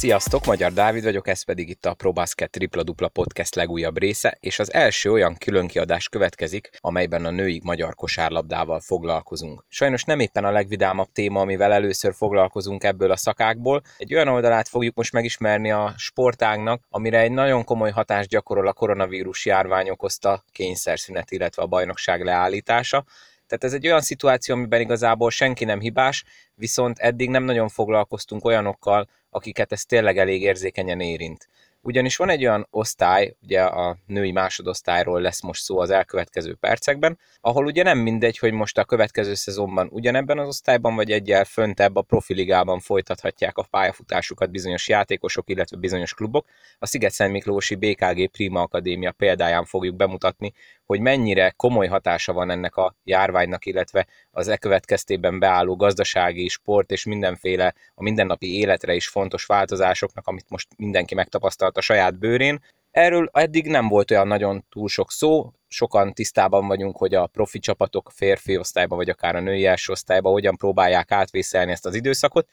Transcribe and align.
Sziasztok, 0.00 0.44
Magyar 0.44 0.72
Dávid 0.72 1.04
vagyok, 1.04 1.28
ez 1.28 1.42
pedig 1.42 1.68
itt 1.68 1.86
a 1.86 1.94
ProBasket 1.94 2.50
Tripla 2.50 2.82
Dupla 2.82 3.08
Podcast 3.08 3.54
legújabb 3.54 3.98
része, 3.98 4.36
és 4.40 4.58
az 4.58 4.72
első 4.72 5.12
olyan 5.12 5.36
különkiadás 5.38 6.08
következik, 6.08 6.70
amelyben 6.80 7.24
a 7.24 7.30
női 7.30 7.60
magyar 7.64 7.94
kosárlabdával 7.94 8.80
foglalkozunk. 8.80 9.64
Sajnos 9.68 10.04
nem 10.04 10.20
éppen 10.20 10.44
a 10.44 10.50
legvidámabb 10.50 11.12
téma, 11.12 11.40
amivel 11.40 11.72
először 11.72 12.14
foglalkozunk 12.14 12.84
ebből 12.84 13.10
a 13.10 13.16
szakákból. 13.16 13.82
Egy 13.98 14.14
olyan 14.14 14.28
oldalát 14.28 14.68
fogjuk 14.68 14.94
most 14.94 15.12
megismerni 15.12 15.70
a 15.70 15.94
sportágnak, 15.96 16.82
amire 16.88 17.18
egy 17.18 17.32
nagyon 17.32 17.64
komoly 17.64 17.90
hatást 17.90 18.28
gyakorol 18.28 18.68
a 18.68 18.72
koronavírus 18.72 19.46
járvány 19.46 19.90
okozta 19.90 20.44
kényszerszünet, 20.52 21.30
illetve 21.30 21.62
a 21.62 21.66
bajnokság 21.66 22.24
leállítása. 22.24 23.04
Tehát 23.46 23.64
ez 23.64 23.72
egy 23.72 23.86
olyan 23.86 24.00
szituáció, 24.00 24.54
amiben 24.54 24.80
igazából 24.80 25.30
senki 25.30 25.64
nem 25.64 25.80
hibás, 25.80 26.24
viszont 26.54 26.98
eddig 26.98 27.30
nem 27.30 27.42
nagyon 27.42 27.68
foglalkoztunk 27.68 28.44
olyanokkal, 28.44 29.08
akiket 29.30 29.72
ez 29.72 29.82
tényleg 29.82 30.18
elég 30.18 30.42
érzékenyen 30.42 31.00
érint. 31.00 31.48
Ugyanis 31.82 32.16
van 32.16 32.28
egy 32.28 32.44
olyan 32.44 32.66
osztály, 32.70 33.34
ugye 33.42 33.62
a 33.62 33.96
női 34.06 34.30
másodosztályról 34.30 35.20
lesz 35.20 35.42
most 35.42 35.62
szó 35.62 35.78
az 35.78 35.90
elkövetkező 35.90 36.54
percekben, 36.54 37.18
ahol 37.40 37.66
ugye 37.66 37.82
nem 37.82 37.98
mindegy, 37.98 38.38
hogy 38.38 38.52
most 38.52 38.78
a 38.78 38.84
következő 38.84 39.34
szezonban 39.34 39.88
ugyanebben 39.90 40.38
az 40.38 40.48
osztályban 40.48 40.94
vagy 40.94 41.10
egyel 41.10 41.44
föntebb 41.44 41.96
a 41.96 42.02
profiligában 42.02 42.80
folytathatják 42.80 43.58
a 43.58 43.66
pályafutásukat 43.70 44.50
bizonyos 44.50 44.88
játékosok, 44.88 45.48
illetve 45.48 45.76
bizonyos 45.76 46.14
klubok. 46.14 46.46
A 46.78 46.86
Sziget-Szent 46.86 47.32
Miklósi 47.32 47.74
BKG 47.74 48.30
Prima 48.30 48.60
Akadémia 48.60 49.12
példáján 49.12 49.64
fogjuk 49.64 49.96
bemutatni, 49.96 50.52
hogy 50.90 51.00
mennyire 51.00 51.50
komoly 51.50 51.86
hatása 51.86 52.32
van 52.32 52.50
ennek 52.50 52.76
a 52.76 52.94
járványnak, 53.04 53.66
illetve 53.66 54.06
az 54.30 54.48
e 54.48 54.56
következtében 54.56 55.38
beálló 55.38 55.76
gazdasági, 55.76 56.48
sport 56.48 56.90
és 56.90 57.04
mindenféle 57.04 57.74
a 57.94 58.02
mindennapi 58.02 58.58
életre 58.58 58.94
is 58.94 59.08
fontos 59.08 59.44
változásoknak, 59.44 60.26
amit 60.26 60.44
most 60.48 60.68
mindenki 60.76 61.14
megtapasztalt 61.14 61.76
a 61.76 61.80
saját 61.80 62.18
bőrén. 62.18 62.62
Erről 62.90 63.28
eddig 63.32 63.66
nem 63.66 63.88
volt 63.88 64.10
olyan 64.10 64.26
nagyon 64.26 64.64
túl 64.70 64.88
sok 64.88 65.10
szó, 65.10 65.52
sokan 65.68 66.12
tisztában 66.12 66.66
vagyunk, 66.66 66.96
hogy 66.96 67.14
a 67.14 67.26
profi 67.26 67.58
csapatok 67.58 68.10
férfi 68.14 68.58
osztályban, 68.58 68.98
vagy 68.98 69.10
akár 69.10 69.36
a 69.36 69.40
női 69.40 69.66
első 69.66 69.92
osztályban 69.92 70.32
hogyan 70.32 70.56
próbálják 70.56 71.10
átvészelni 71.12 71.72
ezt 71.72 71.86
az 71.86 71.94
időszakot, 71.94 72.48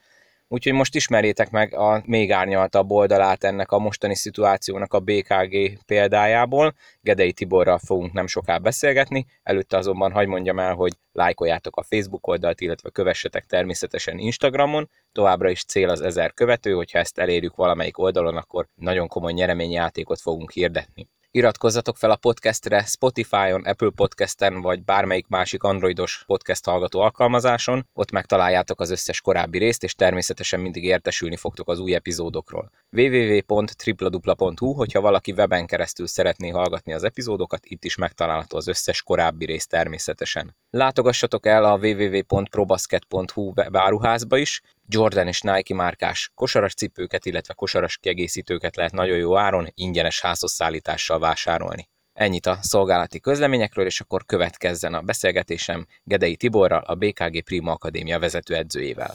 Úgyhogy 0.50 0.74
most 0.74 0.96
ismerjétek 0.96 1.50
meg 1.50 1.74
a 1.74 2.02
még 2.06 2.32
árnyaltabb 2.32 2.92
oldalát 2.92 3.44
ennek 3.44 3.72
a 3.72 3.80
mostani 3.80 4.16
szituációnak 4.16 4.94
a 4.94 5.00
BKG 5.00 5.80
példájából. 5.86 6.74
Gedei 7.02 7.34
Tiborral 7.34 7.78
fogunk 7.78 8.14
nem 8.14 8.28
soká 8.28 8.58
beszélgetni, 8.58 9.26
előtte 9.44 9.78
azonban 9.78 10.12
hagy 10.12 10.28
mondjam 10.28 10.60
el, 10.60 10.74
hogy 10.74 10.94
lájkoljátok 11.12 11.78
a 11.78 11.84
Facebook 11.84 12.28
oldalt, 12.28 12.62
illetve 12.62 12.90
kövessetek 12.90 13.46
természetesen 13.46 14.18
Instagramon. 14.18 14.90
Továbbra 15.12 15.50
is 15.50 15.64
cél 15.64 15.90
az 15.90 16.02
ezer 16.02 16.34
követő, 16.34 16.74
hogyha 16.74 17.00
ezt 17.00 17.20
elérjük 17.20 17.56
valamelyik 17.56 17.98
oldalon, 17.98 18.38
akkor 18.38 18.68
nagyon 18.76 19.08
komoly 19.08 19.34
nyereményjátékot 19.34 20.22
fogunk 20.22 20.52
hirdetni. 20.52 21.08
Iratkozzatok 21.32 21.98
fel 21.98 22.12
a 22.12 22.16
podcastre 22.16 22.84
Spotify-on, 22.84 23.66
Apple 23.66 23.90
Podcasten 23.96 24.62
vagy 24.62 24.84
bármelyik 24.84 25.28
másik 25.28 25.64
androidos 25.64 26.24
podcast 26.26 26.66
hallgató 26.66 27.00
alkalmazáson, 27.00 27.88
ott 27.94 28.12
megtaláljátok 28.12 28.80
az 28.80 28.90
összes 28.90 29.22
korábbi 29.22 29.58
részt, 29.58 29.84
és 29.84 29.94
természetesen 29.94 30.60
mindig 30.60 30.84
értesülni 30.84 31.36
fogtok 31.36 31.70
az 31.70 31.80
új 31.80 31.94
epizódokról. 31.94 32.72
www.tripladupla.hu, 32.92 34.74
hogyha 34.74 35.02
valaki 35.02 35.32
weben 35.32 35.66
keresztül 35.66 36.08
szeretné 36.08 36.50
hallgatni 36.50 36.94
az 36.94 37.04
epizódokat, 37.04 37.66
itt 37.66 37.84
is 37.84 37.96
megtalálható 37.96 38.58
az 38.58 38.68
összes 38.68 39.02
korábbi 39.04 39.46
rész 39.46 39.68
természetesen. 39.68 40.56
Látogassatok 40.70 41.46
el 41.46 41.64
a 41.64 41.78
www.probasket.hu 41.78 43.52
webáruházba 43.56 44.38
is, 44.38 44.62
Jordan 44.90 45.28
és 45.28 45.42
Nike 45.42 45.76
márkás 45.76 46.32
kosaras 46.36 46.74
cipőket, 46.74 47.26
illetve 47.26 47.54
kosaras 47.54 47.98
kiegészítőket 47.98 48.76
lehet 48.76 48.92
nagyon 48.92 49.18
jó 49.18 49.38
áron, 49.38 49.66
ingyenes 49.74 50.22
házhoz 50.22 50.52
szállítással 50.52 51.20
vásárolni. 51.20 51.88
Ennyit 52.14 52.46
a 52.46 52.58
szolgálati 52.62 53.20
közleményekről, 53.20 53.86
és 53.86 54.00
akkor 54.00 54.26
következzen 54.26 54.94
a 54.94 55.02
beszélgetésem 55.02 55.86
Gedei 56.04 56.36
Tiborral, 56.36 56.84
a 56.86 56.96
BKG 56.96 57.44
Prima 57.44 57.72
Akadémia 57.72 58.20
vezetőedzőjével. 58.20 59.12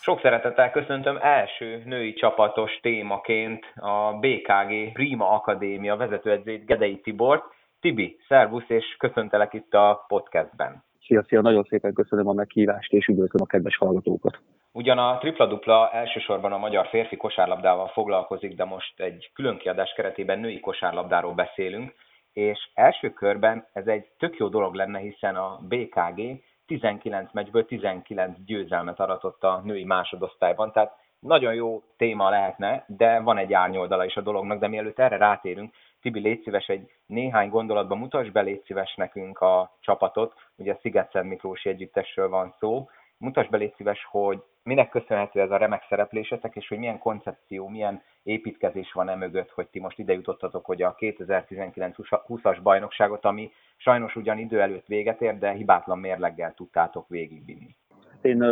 Sok 0.00 0.20
szeretettel 0.20 0.70
köszöntöm 0.70 1.16
első 1.16 1.82
női 1.84 2.12
csapatos 2.12 2.78
témaként 2.82 3.64
a 3.74 4.12
BKG 4.12 4.92
Prima 4.92 5.28
Akadémia 5.28 5.96
vezetőedzőjét 5.96 6.66
Gedei 6.66 7.00
Tibort. 7.00 7.44
Tibi, 7.80 8.16
szervusz, 8.28 8.68
és 8.68 8.84
köszöntelek 8.98 9.52
itt 9.52 9.74
a 9.74 10.04
podcastben. 10.08 10.84
Szia, 11.10 11.24
szia, 11.28 11.40
nagyon 11.40 11.66
szépen 11.68 11.92
köszönöm 11.92 12.28
a 12.28 12.32
meghívást, 12.32 12.92
és 12.92 13.06
üdvözlöm 13.06 13.42
a 13.42 13.46
kedves 13.46 13.76
hallgatókat. 13.76 14.38
Ugyan 14.72 14.98
a 14.98 15.18
tripla-dupla 15.18 15.90
elsősorban 15.92 16.52
a 16.52 16.58
magyar 16.58 16.86
férfi 16.86 17.16
kosárlabdával 17.16 17.88
foglalkozik, 17.88 18.54
de 18.54 18.64
most 18.64 19.00
egy 19.00 19.30
külön 19.34 19.58
kiadás 19.58 19.92
keretében 19.92 20.38
női 20.38 20.60
kosárlabdáról 20.60 21.34
beszélünk, 21.34 21.94
és 22.32 22.70
első 22.74 23.12
körben 23.12 23.66
ez 23.72 23.86
egy 23.86 24.06
tök 24.18 24.36
jó 24.36 24.48
dolog 24.48 24.74
lenne, 24.74 24.98
hiszen 24.98 25.36
a 25.36 25.58
BKG 25.68 26.42
19 26.66 27.32
meccsből 27.32 27.64
19 27.64 28.36
győzelmet 28.46 29.00
aratott 29.00 29.42
a 29.42 29.60
női 29.64 29.84
másodosztályban, 29.84 30.72
tehát 30.72 30.96
nagyon 31.20 31.54
jó 31.54 31.82
téma 31.96 32.30
lehetne, 32.30 32.84
de 32.86 33.20
van 33.20 33.38
egy 33.38 33.52
árnyoldala 33.52 34.04
is 34.04 34.16
a 34.16 34.20
dolognak, 34.20 34.58
de 34.58 34.68
mielőtt 34.68 34.98
erre 34.98 35.16
rátérünk, 35.16 35.74
Tibi, 36.00 36.20
légy 36.20 36.42
szíves, 36.42 36.66
egy 36.66 36.90
néhány 37.06 37.48
gondolatban 37.48 37.98
mutasd 37.98 38.32
be, 38.32 38.40
légy 38.40 38.62
szíves 38.64 38.94
nekünk 38.94 39.38
a 39.38 39.76
csapatot, 39.80 40.34
ugye 40.56 40.72
a 40.72 40.78
Sziget-Szent 40.80 41.28
Miklósi 41.28 41.68
együttesről 41.68 42.28
van 42.28 42.54
szó, 42.58 42.88
mutasd 43.18 43.50
be, 43.50 43.56
légy 43.56 43.74
szíves, 43.76 44.04
hogy 44.10 44.42
minek 44.62 44.88
köszönhető 44.88 45.40
ez 45.40 45.50
a 45.50 45.56
remek 45.56 45.86
szereplésetek, 45.88 46.56
és 46.56 46.68
hogy 46.68 46.78
milyen 46.78 46.98
koncepció, 46.98 47.68
milyen 47.68 48.02
építkezés 48.22 48.92
van 48.92 49.08
e 49.08 49.14
mögött, 49.14 49.50
hogy 49.50 49.66
ti 49.66 49.80
most 49.80 49.98
ide 49.98 50.12
jutottatok, 50.12 50.64
hogy 50.64 50.82
a 50.82 50.94
2019-20-as 50.98 52.58
bajnokságot, 52.62 53.24
ami 53.24 53.50
sajnos 53.76 54.16
ugyan 54.16 54.38
idő 54.38 54.60
előtt 54.60 54.86
véget 54.86 55.22
ér, 55.22 55.38
de 55.38 55.52
hibátlan 55.52 55.98
mérleggel 55.98 56.54
tudtátok 56.54 57.08
végigvinni. 57.08 57.76
Én 58.20 58.44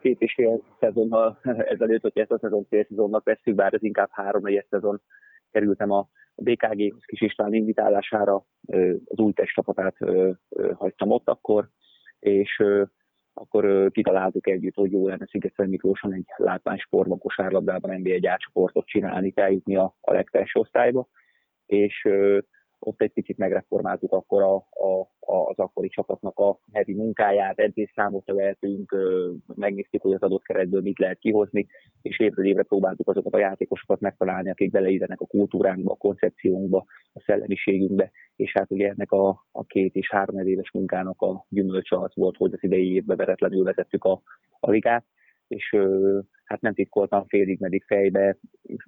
két 0.00 0.20
és 0.20 0.34
fél 0.34 0.62
szezonnal 0.80 1.38
ezelőtt, 1.42 2.02
hogy 2.02 2.12
ezt 2.14 2.30
a 2.30 2.38
szezon 2.38 2.66
fél 2.68 2.84
szezonnak 2.84 3.24
veszük, 3.24 3.54
bár 3.54 3.74
ez 3.74 3.82
inkább 3.82 4.08
három 4.12 4.42
negyed 4.42 4.66
szezon 4.68 5.00
kerültem 5.50 5.90
a 5.90 6.08
BKG 6.36 6.94
Kis 7.06 7.20
István 7.20 7.54
invitálására, 7.54 8.44
az 9.04 9.18
új 9.18 9.32
testcsapatát 9.32 9.96
hagytam 10.74 11.10
ott 11.10 11.28
akkor, 11.28 11.68
és 12.18 12.62
akkor 13.34 13.90
kitaláltuk 13.90 14.48
együtt, 14.48 14.74
hogy 14.74 14.92
jó 14.92 15.08
lenne 15.08 15.26
Sziget 15.26 15.56
Miklóson 15.56 16.12
egy 16.12 16.26
látványsportban, 16.36 17.18
kosárlabdában 17.18 18.00
NBA 18.00 18.18
gyárcsoportot 18.18 18.86
csinálni, 18.86 19.32
eljutni 19.34 19.76
a, 19.76 19.96
a 20.00 20.12
legfelső 20.12 20.60
osztályba, 20.60 21.08
és 21.66 22.08
ott 22.86 23.02
egy 23.02 23.12
picit 23.12 23.38
megreformáltuk 23.38 24.12
akkor 24.12 24.42
a, 24.42 24.54
a, 24.56 25.00
a, 25.20 25.46
az 25.46 25.58
akkori 25.58 25.88
csapatnak 25.88 26.38
a 26.38 26.58
hevi 26.72 26.94
munkáját, 26.94 27.58
edzésszámot 27.58 28.26
növeltünk, 28.26 28.96
megnéztük, 29.54 30.02
hogy 30.02 30.12
az 30.12 30.22
adott 30.22 30.42
keretből 30.42 30.80
mit 30.80 30.98
lehet 30.98 31.18
kihozni, 31.18 31.66
és 32.02 32.18
évről 32.18 32.46
évre 32.46 32.62
próbáltuk 32.62 33.08
azokat 33.08 33.34
a 33.34 33.38
játékosokat 33.38 34.00
megtalálni, 34.00 34.50
akik 34.50 34.70
beleillenek 34.70 35.20
a 35.20 35.26
kultúránkba, 35.26 35.92
a 35.92 35.96
koncepciónkba, 35.96 36.84
a 37.12 37.20
szellemiségünkbe, 37.26 38.10
és 38.36 38.52
hát 38.52 38.70
ugye 38.70 38.88
ennek 38.88 39.12
a, 39.12 39.46
a 39.52 39.64
két 39.64 39.94
és 39.94 40.10
három 40.10 40.38
éves 40.38 40.70
munkának 40.72 41.22
a 41.22 41.46
gyümölcse 41.48 41.96
az 41.96 42.10
volt, 42.14 42.36
hogy 42.36 42.52
az 42.52 42.62
idei 42.62 42.94
évben 42.94 43.16
veretlenül 43.16 43.64
vezettük 43.64 44.04
a, 44.04 44.22
a 44.60 44.70
ligát, 44.70 45.04
és 45.48 45.76
hát 46.44 46.60
nem 46.60 46.74
titkoltam 46.74 47.26
félig 47.26 47.60
meddig 47.60 47.84
fejbe, 47.84 48.36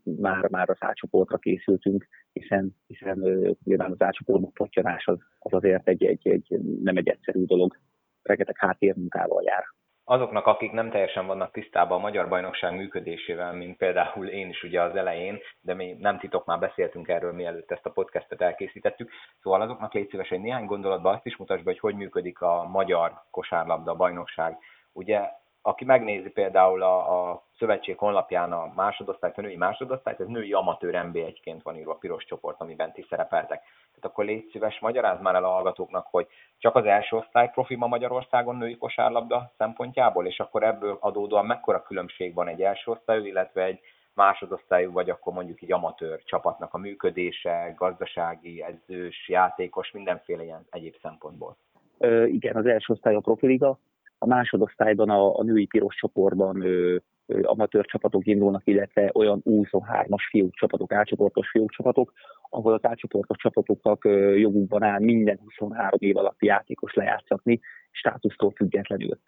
már, 0.02 0.48
már 0.48 0.70
az 0.70 0.76
átcsoportra 0.80 1.36
készültünk, 1.38 2.06
hiszen, 2.32 2.76
hiszen 2.86 3.18
nyilván 3.64 3.90
az 3.90 4.02
átcsoportban 4.02 4.52
pottyanás 4.52 5.06
az, 5.06 5.18
az 5.38 5.52
azért 5.52 5.88
egy, 5.88 6.04
egy, 6.04 6.28
egy, 6.28 6.58
nem 6.82 6.96
egy 6.96 7.08
egyszerű 7.08 7.44
dolog, 7.44 7.76
rengeteg 8.22 8.56
háttérmunkával 8.58 9.42
jár. 9.42 9.64
Azoknak, 10.10 10.46
akik 10.46 10.72
nem 10.72 10.90
teljesen 10.90 11.26
vannak 11.26 11.52
tisztában 11.52 11.98
a 11.98 12.00
Magyar 12.00 12.28
Bajnokság 12.28 12.74
működésével, 12.74 13.52
mint 13.52 13.76
például 13.76 14.26
én 14.26 14.48
is 14.48 14.62
ugye 14.62 14.82
az 14.82 14.96
elején, 14.96 15.38
de 15.60 15.74
mi 15.74 15.96
nem 15.98 16.18
titok, 16.18 16.44
már 16.46 16.58
beszéltünk 16.58 17.08
erről, 17.08 17.32
mielőtt 17.32 17.70
ezt 17.70 17.86
a 17.86 17.90
podcastet 17.90 18.40
elkészítettük. 18.40 19.10
Szóval 19.42 19.60
azoknak 19.60 19.92
légy 19.92 20.08
szíves, 20.08 20.28
hogy 20.28 20.40
néhány 20.40 20.64
gondolatban 20.64 21.14
azt 21.14 21.26
is 21.26 21.36
mutasd 21.36 21.64
be, 21.64 21.70
hogy 21.70 21.80
hogy 21.80 21.94
működik 21.94 22.40
a 22.40 22.68
Magyar 22.68 23.12
Kosárlabda 23.30 23.94
Bajnokság. 23.94 24.58
Ugye 24.92 25.20
aki 25.68 25.84
megnézi 25.84 26.30
például 26.30 26.82
a, 26.82 27.30
a 27.30 27.42
szövetség 27.58 27.98
honlapján 27.98 28.52
a 28.52 28.72
másodosztályt, 28.74 29.38
a 29.38 29.40
női 29.40 29.56
másodosztályt, 29.56 30.20
ez 30.20 30.26
női 30.26 30.52
amatőr 30.52 30.94
NB1-ként 30.94 31.60
van 31.62 31.76
írva 31.76 31.92
a 31.92 31.96
piros 31.96 32.24
csoport, 32.24 32.60
amiben 32.60 32.92
ti 32.92 33.06
szerepeltek. 33.08 33.62
Tehát 33.94 34.04
akkor 34.04 34.24
légy 34.24 34.48
szíves, 34.52 34.78
magyarázd 34.78 35.22
már 35.22 35.34
el 35.34 35.44
a 35.44 35.50
hallgatóknak, 35.50 36.06
hogy 36.10 36.26
csak 36.58 36.74
az 36.74 36.84
első 36.84 37.16
osztály 37.16 37.50
profi 37.50 37.74
ma 37.74 37.86
Magyarországon 37.86 38.56
női 38.56 38.76
kosárlabda 38.76 39.52
szempontjából, 39.56 40.26
és 40.26 40.40
akkor 40.40 40.62
ebből 40.62 40.96
adódóan 41.00 41.46
mekkora 41.46 41.82
különbség 41.82 42.34
van 42.34 42.48
egy 42.48 42.62
első 42.62 42.90
osztályú, 42.90 43.24
illetve 43.24 43.62
egy 43.62 43.80
másodosztályú, 44.14 44.92
vagy 44.92 45.10
akkor 45.10 45.32
mondjuk 45.32 45.62
egy 45.62 45.72
amatőr 45.72 46.22
csapatnak 46.24 46.74
a 46.74 46.78
működése, 46.78 47.74
gazdasági, 47.76 48.62
edzős, 48.62 49.28
játékos, 49.28 49.90
mindenféle 49.90 50.42
ilyen 50.42 50.66
egyéb 50.70 50.94
szempontból. 51.02 51.56
Ö, 51.98 52.24
igen, 52.24 52.56
az 52.56 52.66
első 52.66 52.92
osztály 52.92 53.14
a 53.14 53.20
profiliga, 53.20 53.78
a 54.18 54.26
másodosztályban 54.26 55.10
a, 55.10 55.38
a 55.38 55.42
női 55.42 55.66
piros 55.66 55.94
csoportban 55.94 56.62
ö, 56.62 56.96
amatőr 57.42 57.86
csapatok 57.86 58.26
indulnak, 58.26 58.62
illetve 58.64 59.10
olyan 59.14 59.42
23-as 59.44 60.26
fiúk 60.30 60.54
csapatok, 60.54 60.92
átcsoportos 60.92 61.50
fiúk 61.50 61.70
csapatok, 61.70 62.12
ahol 62.50 62.72
az 62.72 62.84
átcsoportos 62.84 63.36
csapatoknak 63.36 64.04
jogukban 64.36 64.82
áll 64.82 65.00
minden 65.00 65.38
23 65.44 65.98
év 65.98 66.16
alatti 66.16 66.46
játékos 66.46 66.94
lejátszatni, 66.94 67.60
státusztól 67.90 68.50
függetlenül. 68.50 69.18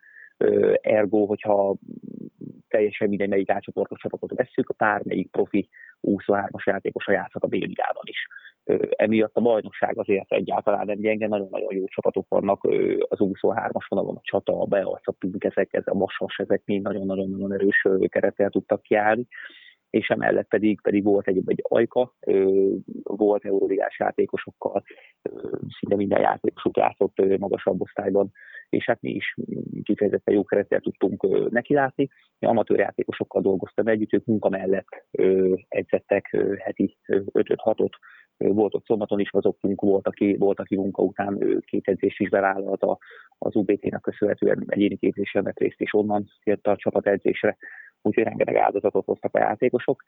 Ergo, 0.80 1.24
hogyha 1.24 1.76
teljesen 2.68 3.08
mindegy, 3.08 3.28
melyik 3.28 3.50
átcsoportos 3.50 4.00
csapatot 4.00 4.36
veszük, 4.36 4.68
a 4.68 4.74
bármelyik 4.78 5.30
profi 5.30 5.68
23-as 6.02 6.64
játékos 6.64 7.06
a 7.06 7.12
játszhat 7.12 7.44
a 7.44 7.46
b 7.46 7.54
is. 8.02 8.26
Emiatt 8.90 9.36
a 9.36 9.40
bajnokság 9.40 9.98
azért 9.98 10.32
egyáltalán 10.32 10.86
nem 10.86 10.98
gyenge, 10.98 11.26
nagyon-nagyon 11.26 11.74
jó 11.74 11.84
csapatok 11.84 12.28
vannak 12.28 12.64
az 13.08 13.18
23-as 13.20 13.86
vonalon, 13.88 14.16
a 14.16 14.20
Csata, 14.22 14.60
a 14.60 14.64
Beac, 14.64 15.08
a 15.08 15.14
Pink, 15.18 15.44
ezek, 15.44 15.72
ez 15.72 15.86
a 15.86 15.94
Vasas, 15.94 16.38
ezek 16.38 16.62
mind 16.64 16.82
nagyon-nagyon 16.82 17.52
erős 17.52 17.86
kerettel 18.08 18.50
tudtak 18.50 18.82
kiállni 18.82 19.26
és 19.90 20.08
emellett 20.08 20.48
pedig, 20.48 20.80
pedig 20.80 21.04
volt 21.04 21.28
egy, 21.28 21.42
egy 21.46 21.64
ajka, 21.68 22.14
volt 23.02 23.44
euroligás 23.44 23.98
játékosokkal, 23.98 24.82
szinte 25.78 25.96
minden 25.96 26.20
játékosuk 26.20 26.76
játszott 26.76 27.38
magasabb 27.38 27.80
osztályban, 27.80 28.30
és 28.68 28.84
hát 28.84 29.00
mi 29.00 29.10
is 29.10 29.34
kifejezetten 29.82 30.34
jó 30.34 30.44
kerettel 30.44 30.80
tudtunk 30.80 31.50
nekilátni. 31.50 32.08
Mi 32.38 32.46
amatőr 32.46 32.78
játékosokkal 32.78 33.42
dolgoztam 33.42 33.86
együtt, 33.86 34.12
ők 34.12 34.24
munka 34.24 34.48
mellett 34.48 35.06
edzettek 35.68 36.36
heti 36.58 36.96
5-6-ot, 37.06 37.92
volt 38.48 38.74
ott 38.74 38.84
szombaton 38.84 39.20
is 39.20 39.30
mozogtunk, 39.32 39.80
volt 39.80 40.06
aki, 40.06 40.36
volt, 40.36 40.60
aki 40.60 40.76
munka 40.76 41.02
után 41.02 41.62
két 41.66 41.88
edzést 41.88 42.20
is 42.20 42.28
bevállalta 42.28 42.98
az 43.38 43.56
UBT-nek 43.56 44.00
köszönhetően 44.00 44.64
egyéni 44.66 44.96
képzésen 44.96 45.42
vett 45.42 45.58
részt, 45.58 45.80
és 45.80 45.94
onnan 45.94 46.30
jött 46.44 46.66
a 46.66 46.76
csapat 46.76 47.06
edzésre, 47.06 47.56
úgyhogy 48.02 48.24
rengeteg 48.24 48.56
áldozatot 48.56 49.04
hoztak 49.04 49.34
a 49.34 49.38
játékosok. 49.38 50.02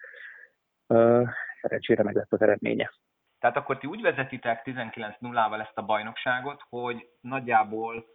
Szerencsére 1.61 2.02
meg 2.02 2.14
lett 2.14 2.32
az 2.32 2.43
eredménye. 2.43 2.93
Tehát 3.38 3.56
akkor 3.56 3.79
ti 3.79 3.87
úgy 3.87 4.02
vezetitek 4.02 4.62
19-0-val 4.64 5.61
ezt 5.61 5.79
a 5.79 5.84
bajnokságot, 5.84 6.62
hogy 6.69 7.08
nagyjából 7.20 8.06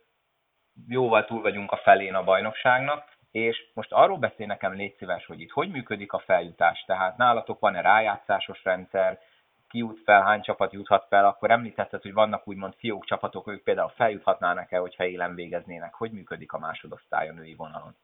jóval 0.87 1.25
túl 1.25 1.41
vagyunk 1.41 1.71
a 1.71 1.77
felén 1.83 2.13
a 2.13 2.23
bajnokságnak, 2.23 3.15
és 3.31 3.71
most 3.73 3.91
arról 3.91 4.17
beszél 4.17 4.45
nekem 4.45 4.73
légy 4.73 4.95
szíves, 4.97 5.25
hogy 5.25 5.41
itt 5.41 5.51
hogy 5.51 5.69
működik 5.69 6.13
a 6.13 6.19
feljutás. 6.19 6.83
Tehát 6.87 7.17
nálatok 7.17 7.59
van-e 7.59 7.81
rájátszásos 7.81 8.63
rendszer, 8.63 9.19
ki 9.67 9.77
jut 9.77 9.99
fel, 10.03 10.21
hány 10.21 10.41
csapat 10.41 10.73
juthat 10.73 11.05
fel, 11.09 11.25
akkor 11.25 11.51
említetted, 11.51 12.01
hogy 12.01 12.13
vannak 12.13 12.47
úgymond 12.47 12.73
fiók 12.77 13.05
csapatok, 13.05 13.47
ők 13.47 13.63
például 13.63 13.89
feljuthatnának-e, 13.89 14.77
hogyha 14.77 15.05
élen 15.05 15.35
végeznének. 15.35 15.93
Hogy 15.93 16.11
működik 16.11 16.51
a 16.51 16.59
másodosztály 16.59 17.29
a 17.29 17.33
női 17.33 17.55
vonalon? 17.55 17.95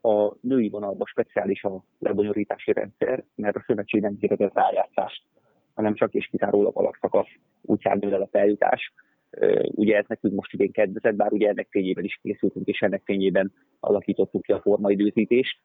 A 0.00 0.36
női 0.40 0.68
vonalban 0.68 1.06
speciális 1.06 1.64
a 1.64 1.84
lebonyolítási 1.98 2.72
rendszer, 2.72 3.24
mert 3.34 3.56
a 3.56 3.64
szövetség 3.66 4.00
nem 4.00 4.16
hirdetett 4.20 4.54
rájátszást, 4.54 5.22
hanem 5.74 5.94
csak 5.94 6.12
és 6.14 6.26
kizárólag 6.26 6.76
alapszakasz 6.76 7.28
útján 7.62 7.98
dől 7.98 8.14
el 8.14 8.22
a 8.22 8.28
feljutás. 8.30 8.92
Ugye 9.60 9.96
ez 9.96 10.04
nekünk 10.08 10.34
most 10.34 10.52
idén 10.52 10.72
kedvezett, 10.72 11.14
bár 11.14 11.32
ugye 11.32 11.48
ennek 11.48 11.66
fényében 11.70 12.04
is 12.04 12.18
készültünk, 12.22 12.66
és 12.66 12.80
ennek 12.80 13.02
fényében 13.04 13.52
alakítottuk 13.80 14.42
ki 14.42 14.52
a 14.52 14.60
formaidőzítést. 14.60 15.58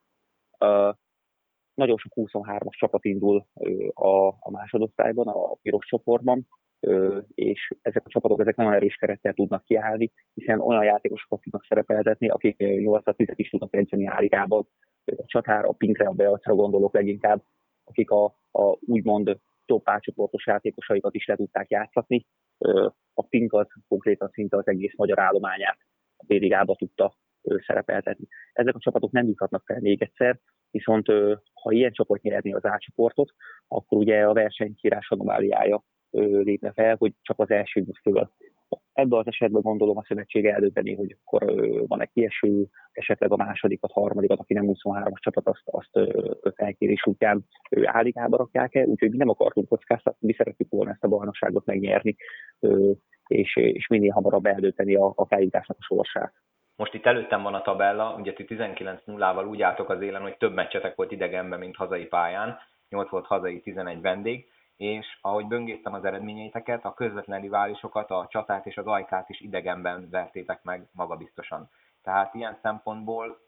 Nagyon 1.79 1.97
sok 1.97 2.11
23-as 2.15 2.77
csapat 2.77 3.05
indul 3.05 3.45
a, 3.93 4.27
a 4.27 4.51
másodosztályban, 4.51 5.27
a 5.27 5.53
piros 5.61 5.85
csoportban, 5.85 6.47
és 7.33 7.71
ezek 7.81 8.05
a 8.05 8.09
csapatok 8.09 8.39
ezek 8.39 8.55
nagyon 8.55 8.73
erős 8.73 8.95
kerettel 8.95 9.33
tudnak 9.33 9.63
kiállni, 9.63 10.11
hiszen 10.33 10.59
olyan 10.59 10.83
játékosokat 10.83 11.41
tudnak 11.41 11.65
szerepeltetni, 11.65 12.29
akik 12.29 12.55
8-10 12.59 13.33
is 13.35 13.49
tudnak 13.49 13.75
edzeni 13.75 14.05
árigában. 14.05 14.67
A 15.05 15.25
csatára, 15.25 15.67
a 15.67 15.73
pinkre, 15.73 16.07
a 16.07 16.11
beacra 16.11 16.55
gondolok 16.55 16.93
leginkább, 16.93 17.43
akik 17.83 18.11
a, 18.11 18.25
a 18.51 18.77
úgymond 18.79 19.39
top 19.65 19.89
átcsoportos 19.89 20.45
játékosaikat 20.45 21.15
is 21.15 21.25
le 21.25 21.35
tudták 21.35 21.69
játszatni. 21.69 22.25
A 23.13 23.23
pink 23.29 23.53
az 23.53 23.67
konkrétan 23.87 24.29
szinte 24.33 24.57
az 24.57 24.67
egész 24.67 24.93
magyar 24.97 25.19
állományát 25.19 25.77
a 26.17 26.23
b 26.27 26.77
tudta 26.77 27.13
szerepeltetni. 27.65 28.27
Ezek 28.53 28.75
a 28.75 28.79
csapatok 28.79 29.11
nem 29.11 29.27
juthatnak 29.27 29.63
fel 29.65 29.79
még 29.79 30.01
egyszer, 30.01 30.39
viszont 30.71 31.07
ha 31.53 31.71
ilyen 31.71 31.91
csapat 31.91 32.21
nyerni 32.21 32.53
az 32.53 32.65
átcsoportot, 32.65 33.33
akkor 33.67 33.97
ugye 33.97 34.27
a 34.27 34.33
versenykírás 34.33 35.09
anomáliája 35.09 35.83
lépne 36.11 36.71
fel, 36.71 36.95
hogy 36.95 37.13
csak 37.21 37.39
az 37.39 37.49
első 37.49 37.83
jut. 37.85 38.29
Ebben 38.93 39.19
az 39.19 39.27
esetben 39.27 39.61
gondolom 39.61 39.97
a 39.97 40.03
szövetség 40.07 40.45
eldönteni, 40.45 40.95
hogy 40.95 41.17
akkor 41.21 41.43
van 41.87 42.01
egy 42.01 42.09
kieső, 42.13 42.67
esetleg 42.91 43.31
a 43.31 43.35
másodikat, 43.35 43.91
harmadikat, 43.91 44.39
aki 44.39 44.53
nem 44.53 44.65
23-as 44.67 45.19
csapat, 45.19 45.47
azt, 45.47 45.61
azt 45.65 46.09
felkérés 46.55 47.05
útján 47.05 47.45
álligába 47.83 48.37
rakják 48.37 48.75
el, 48.75 48.85
úgyhogy 48.85 49.11
mi 49.11 49.17
nem 49.17 49.29
akartunk 49.29 49.67
kockáztatni, 49.67 50.27
mi 50.27 50.33
szeretjük 50.33 50.69
volna 50.69 50.91
ezt 50.91 51.03
a 51.03 51.07
bajnokságot 51.07 51.65
megnyerni, 51.65 52.15
és, 53.27 53.55
és 53.55 53.87
minél 53.87 54.11
hamarabb 54.11 54.45
eldönteni 54.45 54.95
a, 54.95 55.13
a 55.15 55.25
feljutásnak 55.25 55.77
a 55.79 55.83
sorsát. 55.83 56.33
Most 56.79 56.93
itt 56.93 57.05
előttem 57.05 57.41
van 57.41 57.53
a 57.53 57.61
tabella, 57.61 58.13
ugye 58.13 58.33
ti 58.33 58.45
19-0-val 58.49 59.47
úgy 59.47 59.61
álltok 59.61 59.89
az 59.89 60.01
élen, 60.01 60.21
hogy 60.21 60.37
több 60.37 60.53
meccsetek 60.53 60.95
volt 60.95 61.11
idegenben, 61.11 61.59
mint 61.59 61.75
hazai 61.75 62.05
pályán, 62.05 62.59
8 62.89 63.09
volt 63.09 63.25
hazai, 63.25 63.61
11 63.61 64.01
vendég, 64.01 64.51
és 64.77 65.17
ahogy 65.21 65.45
böngésztem 65.45 65.93
az 65.93 66.05
eredményeiteket, 66.05 66.85
a 66.85 66.93
közvetlen 66.93 67.41
riválisokat, 67.41 68.11
a 68.11 68.27
csatát 68.29 68.65
és 68.65 68.77
az 68.77 68.87
ajkát 68.87 69.29
is 69.29 69.39
idegenben 69.39 70.09
vertétek 70.09 70.63
meg 70.63 70.87
magabiztosan. 70.91 71.69
Tehát 72.03 72.33
ilyen 72.33 72.57
szempontból 72.61 73.39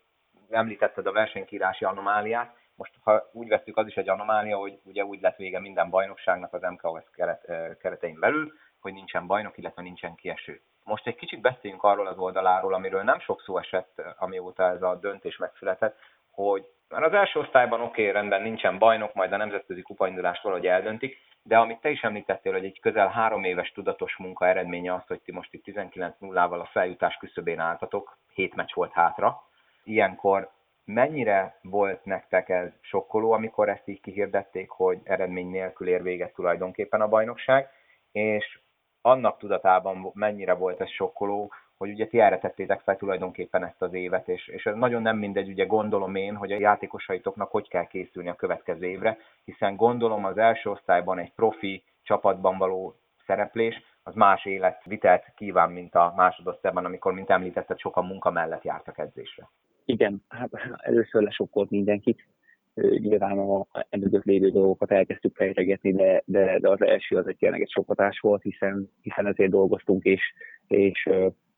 említetted 0.49 1.05
a 1.05 1.11
versenykírási 1.11 1.85
anomáliát, 1.85 2.55
most 2.75 2.93
ha 3.03 3.29
úgy 3.31 3.47
veszük, 3.47 3.77
az 3.77 3.87
is 3.87 3.95
egy 3.95 4.09
anomália, 4.09 4.57
hogy 4.57 4.79
ugye 4.83 5.03
úgy 5.03 5.21
lett 5.21 5.37
vége 5.37 5.59
minden 5.59 5.89
bajnokságnak 5.89 6.53
az 6.53 6.61
MKOS 6.61 7.03
keret, 7.13 7.45
keretein 7.79 8.19
belül, 8.19 8.53
hogy 8.79 8.93
nincsen 8.93 9.27
bajnok, 9.27 9.57
illetve 9.57 9.81
nincsen 9.81 10.15
kieső. 10.15 10.61
Most 10.83 11.07
egy 11.07 11.15
kicsit 11.15 11.41
beszéljünk 11.41 11.83
arról 11.83 12.07
az 12.07 12.17
oldaláról, 12.17 12.73
amiről 12.73 13.03
nem 13.03 13.19
sok 13.19 13.41
szó 13.41 13.57
esett, 13.57 14.01
amióta 14.17 14.63
ez 14.63 14.81
a 14.81 14.95
döntés 14.95 15.37
megszületett, 15.37 15.97
hogy 16.31 16.65
már 16.89 17.03
az 17.03 17.13
első 17.13 17.39
osztályban 17.39 17.81
oké, 17.81 18.01
okay, 18.01 18.13
rendben 18.13 18.41
nincsen 18.41 18.77
bajnok, 18.77 19.13
majd 19.13 19.31
a 19.31 19.37
nemzetközi 19.37 19.81
kupaindulást 19.81 20.43
valahogy 20.43 20.67
eldöntik, 20.67 21.17
de 21.43 21.57
amit 21.57 21.81
te 21.81 21.89
is 21.89 22.01
említettél, 22.01 22.51
hogy 22.51 22.65
egy 22.65 22.79
közel 22.79 23.07
három 23.07 23.43
éves 23.43 23.71
tudatos 23.71 24.17
munka 24.17 24.47
eredménye 24.47 24.93
az, 24.93 25.07
hogy 25.07 25.21
ti 25.21 25.31
most 25.31 25.53
itt 25.53 25.63
19-0-val 25.65 26.61
a 26.61 26.69
feljutás 26.71 27.17
küszöbén 27.17 27.59
álltatok, 27.59 28.17
hét 28.33 28.55
meccs 28.55 28.73
volt 28.73 28.91
hátra. 28.91 29.41
Ilyenkor 29.83 30.51
mennyire 30.85 31.59
volt 31.61 32.05
nektek 32.05 32.49
ez 32.49 32.69
sokkoló, 32.81 33.31
amikor 33.31 33.69
ezt 33.69 33.87
így 33.87 34.01
kihirdették, 34.01 34.69
hogy 34.69 34.99
eredmény 35.03 35.49
nélkül 35.49 35.87
ér 35.87 36.03
véget 36.03 36.33
tulajdonképpen 36.33 37.01
a 37.01 37.07
bajnokság, 37.07 37.69
és 38.11 38.59
annak 39.01 39.37
tudatában 39.37 40.11
mennyire 40.13 40.53
volt 40.53 40.81
ez 40.81 40.89
sokkoló, 40.89 41.51
hogy 41.77 41.89
ugye 41.89 42.07
ti 42.07 42.19
erre 42.19 42.39
tettétek 42.39 42.81
fel 42.81 42.97
tulajdonképpen 42.97 43.63
ezt 43.63 43.81
az 43.81 43.93
évet, 43.93 44.27
és, 44.27 44.47
és 44.47 44.69
nagyon 44.75 45.01
nem 45.01 45.17
mindegy, 45.17 45.49
ugye 45.49 45.65
gondolom 45.65 46.15
én, 46.15 46.35
hogy 46.35 46.51
a 46.51 46.59
játékosaitoknak 46.59 47.51
hogy 47.51 47.67
kell 47.67 47.85
készülni 47.85 48.29
a 48.29 48.35
következő 48.35 48.85
évre, 48.85 49.17
hiszen 49.45 49.75
gondolom 49.75 50.25
az 50.25 50.37
első 50.37 50.69
osztályban 50.69 51.19
egy 51.19 51.31
profi 51.33 51.83
csapatban 52.03 52.57
való 52.57 52.95
szereplés, 53.25 53.81
az 54.03 54.15
más 54.15 54.45
életvitelt 54.45 55.33
kíván, 55.35 55.71
mint 55.71 55.95
a 55.95 56.13
másodosztályban, 56.15 56.85
amikor, 56.85 57.13
mint 57.13 57.29
említetted, 57.29 57.79
sokan 57.79 58.05
munka 58.05 58.31
mellett 58.31 58.63
jártak 58.63 58.97
edzésre. 58.97 59.49
Igen, 59.85 60.23
hát 60.27 60.49
először 60.77 61.21
lesokkolt 61.21 61.69
mindenkit, 61.69 62.27
nyilván 62.75 63.37
a 63.37 63.67
emögött 63.89 64.23
lévő 64.23 64.49
dolgokat 64.49 64.91
elkezdtük 64.91 65.35
fejtegetni, 65.35 65.93
de, 65.93 66.23
de, 66.25 66.59
de 66.59 66.69
az 66.69 66.81
első 66.81 67.15
az 67.15 67.27
egy 67.27 67.37
tényleg 67.37 67.61
egy 67.61 67.69
sokatás 67.69 68.19
volt, 68.19 68.41
hiszen, 68.41 68.89
hiszen 69.01 69.27
ezért 69.27 69.49
dolgoztunk, 69.49 70.03
és, 70.03 70.21
és, 70.67 71.09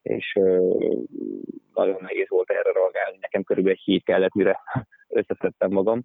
és 0.02 0.34
nagyon 1.74 1.98
nehéz 2.02 2.30
volt 2.30 2.50
erre 2.50 2.72
reagálni. 2.72 3.18
Nekem 3.22 3.44
körülbelül 3.44 3.78
egy 3.78 3.84
hét 3.86 4.04
kellett, 4.04 4.34
mire 4.34 4.60
összeszedtem 5.10 5.72
magam. 5.72 6.02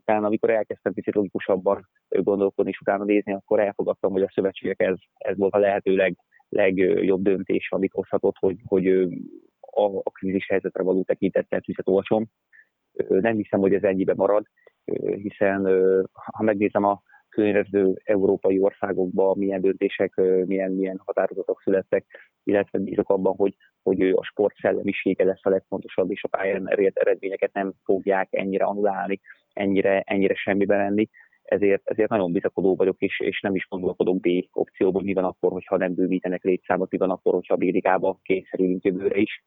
Utána, 0.00 0.26
amikor 0.26 0.50
elkezdtem 0.50 0.92
picit 0.92 1.14
logikusabban 1.14 1.88
gondolkodni, 2.08 2.70
és 2.70 2.80
utána 2.80 3.04
nézni, 3.04 3.32
akkor 3.32 3.60
elfogadtam, 3.60 4.12
hogy 4.12 4.22
a 4.22 4.30
szövetségek 4.34 4.80
ez, 4.80 4.96
ez 5.18 5.36
volt 5.36 5.54
a 5.54 5.58
lehető 5.58 5.96
leg, 5.96 6.16
legjobb 6.48 7.22
döntés, 7.22 7.70
amit 7.70 7.92
hozhatott, 7.92 8.36
hogy, 8.38 8.56
hogy 8.64 8.86
a, 9.60 9.82
a 10.02 10.10
krízis 10.10 10.46
helyzetre 10.48 10.82
való 10.82 11.02
tekintettel 11.02 11.60
tüzet 11.60 11.88
olcsom 11.88 12.26
nem 13.08 13.36
hiszem, 13.36 13.60
hogy 13.60 13.74
ez 13.74 13.82
ennyibe 13.82 14.14
marad, 14.14 14.46
hiszen 15.22 15.64
ha 16.14 16.42
megnézem 16.42 16.84
a 16.84 17.02
környező 17.28 18.00
európai 18.04 18.60
országokban 18.60 19.38
milyen 19.38 19.60
döntések, 19.60 20.14
milyen, 20.46 20.72
milyen 20.72 21.00
határozatok 21.04 21.60
születtek, 21.62 22.04
illetve 22.44 22.78
bízok 22.78 23.10
abban, 23.10 23.34
hogy, 23.36 23.56
hogy 23.82 24.02
a 24.02 24.24
sport 24.24 24.56
szellemisége 24.56 25.24
lesz 25.24 25.40
a 25.46 25.50
legfontosabb, 25.50 26.10
és 26.10 26.24
a 26.24 26.28
pályán 26.28 26.70
elért 26.70 26.96
eredményeket 26.96 27.52
nem 27.52 27.72
fogják 27.84 28.28
ennyire 28.30 28.64
anulálni, 28.64 29.20
ennyire, 29.52 30.00
ennyire 30.06 30.34
semmibe 30.34 30.76
lenni. 30.76 31.08
Ezért, 31.42 31.82
ezért 31.84 32.08
nagyon 32.08 32.32
bizakodó 32.32 32.76
vagyok, 32.76 33.00
és, 33.00 33.20
és 33.20 33.40
nem 33.40 33.54
is 33.54 33.66
gondolkodok 33.68 34.20
B 34.20 34.28
opcióban, 34.52 35.04
mi 35.04 35.12
van 35.12 35.24
akkor, 35.24 35.52
hogyha 35.52 35.76
nem 35.76 35.94
bővítenek 35.94 36.42
létszámot, 36.42 36.90
mi 36.90 36.98
van 36.98 37.10
akkor, 37.10 37.34
hogyha 37.34 37.56
B 37.56 37.60
ligába 37.60 38.18
kényszerülünk 38.22 38.84
jövőre 38.84 39.16
is 39.16 39.42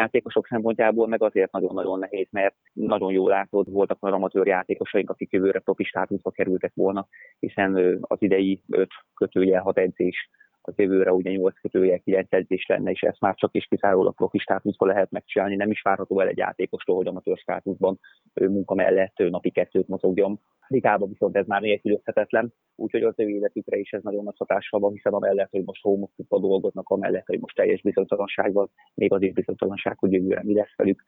játékosok 0.00 0.46
szempontjából 0.46 1.06
meg 1.06 1.22
azért 1.22 1.52
nagyon-nagyon 1.52 1.98
nehéz, 1.98 2.26
mert 2.30 2.54
nagyon 2.72 3.12
jól 3.12 3.28
látod, 3.28 3.70
voltak 3.70 4.02
olyan 4.02 4.16
amatőr 4.16 4.46
játékosaink, 4.46 5.10
akik 5.10 5.32
jövőre 5.32 5.58
profi 5.58 5.84
státuszba 5.84 6.30
kerültek 6.30 6.72
volna, 6.74 7.06
hiszen 7.38 7.98
az 8.00 8.22
idei 8.22 8.62
öt 8.68 8.90
kötője, 9.14 9.58
hat 9.58 9.78
edzés 9.78 10.30
az 10.62 10.74
jövőre 10.76 11.12
ugye 11.12 11.30
8 11.30 11.60
kötője, 11.60 11.98
9 11.98 12.32
edzés 12.32 12.66
lenne, 12.66 12.90
és 12.90 13.00
ezt 13.00 13.20
már 13.20 13.34
csak 13.34 13.54
is 13.54 13.64
kizárólag 13.64 14.14
profi 14.14 14.38
státuszban 14.38 14.88
lehet 14.88 15.10
megcsinálni. 15.10 15.56
Nem 15.56 15.70
is 15.70 15.82
várható 15.82 16.20
el 16.20 16.28
egy 16.28 16.36
játékostól, 16.36 16.96
hogy 16.96 17.06
amatőr 17.06 17.36
státuszban 17.36 17.98
munka 18.34 18.74
mellett 18.74 19.16
napi 19.16 19.50
kettőt 19.50 19.88
mozogjon. 19.88 20.40
Ligában 20.66 21.08
viszont 21.08 21.36
ez 21.36 21.46
már 21.46 21.60
nélkülözhetetlen, 21.60 22.52
úgyhogy 22.76 23.02
az 23.02 23.14
ő 23.16 23.28
életükre 23.28 23.76
is 23.76 23.90
ez 23.90 24.02
nagyon 24.02 24.24
nagy 24.24 24.36
hatással 24.36 24.80
van, 24.80 24.92
hiszen 24.92 25.12
amellett, 25.12 25.50
hogy 25.50 25.64
most 25.64 25.82
home 25.82 26.06
dolgoznak, 26.28 26.88
amellett, 26.88 27.26
hogy 27.26 27.40
most 27.40 27.56
teljes 27.56 27.82
bizonytalanságban, 27.82 28.70
még 28.94 29.12
az 29.12 29.22
is 29.22 29.32
bizonytalanság, 29.32 29.98
hogy 29.98 30.12
jövőre 30.12 30.42
mi 30.44 30.54
lesz 30.54 30.76
velük, 30.76 31.02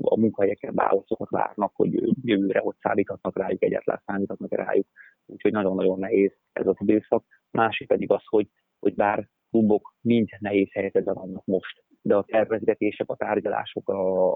a 0.00 0.18
munkahelyeken 0.18 0.74
válaszokat 0.74 1.30
várnak, 1.30 1.72
hogy 1.74 1.92
jövőre 2.22 2.60
ott 2.62 2.76
szállíthatnak 2.80 3.38
rájuk, 3.38 3.62
egyetlen 3.62 4.02
számíthatnak 4.06 4.54
rájuk. 4.54 4.86
Úgyhogy 5.26 5.52
nagyon-nagyon 5.52 5.98
nehéz 5.98 6.32
ez 6.52 6.66
az 6.66 6.76
időszak. 6.78 7.24
Másik 7.50 7.88
pedig 7.88 8.10
az, 8.10 8.22
hogy 8.26 8.48
hogy 8.84 8.94
bár 8.94 9.28
klubok 9.50 9.94
mind 10.00 10.28
nehéz 10.38 10.72
helyzetben 10.72 11.14
vannak 11.14 11.44
most, 11.44 11.84
de 12.02 12.14
a 12.14 12.24
tervezgetések, 12.26 13.10
a 13.10 13.16
tárgyalások 13.16 13.88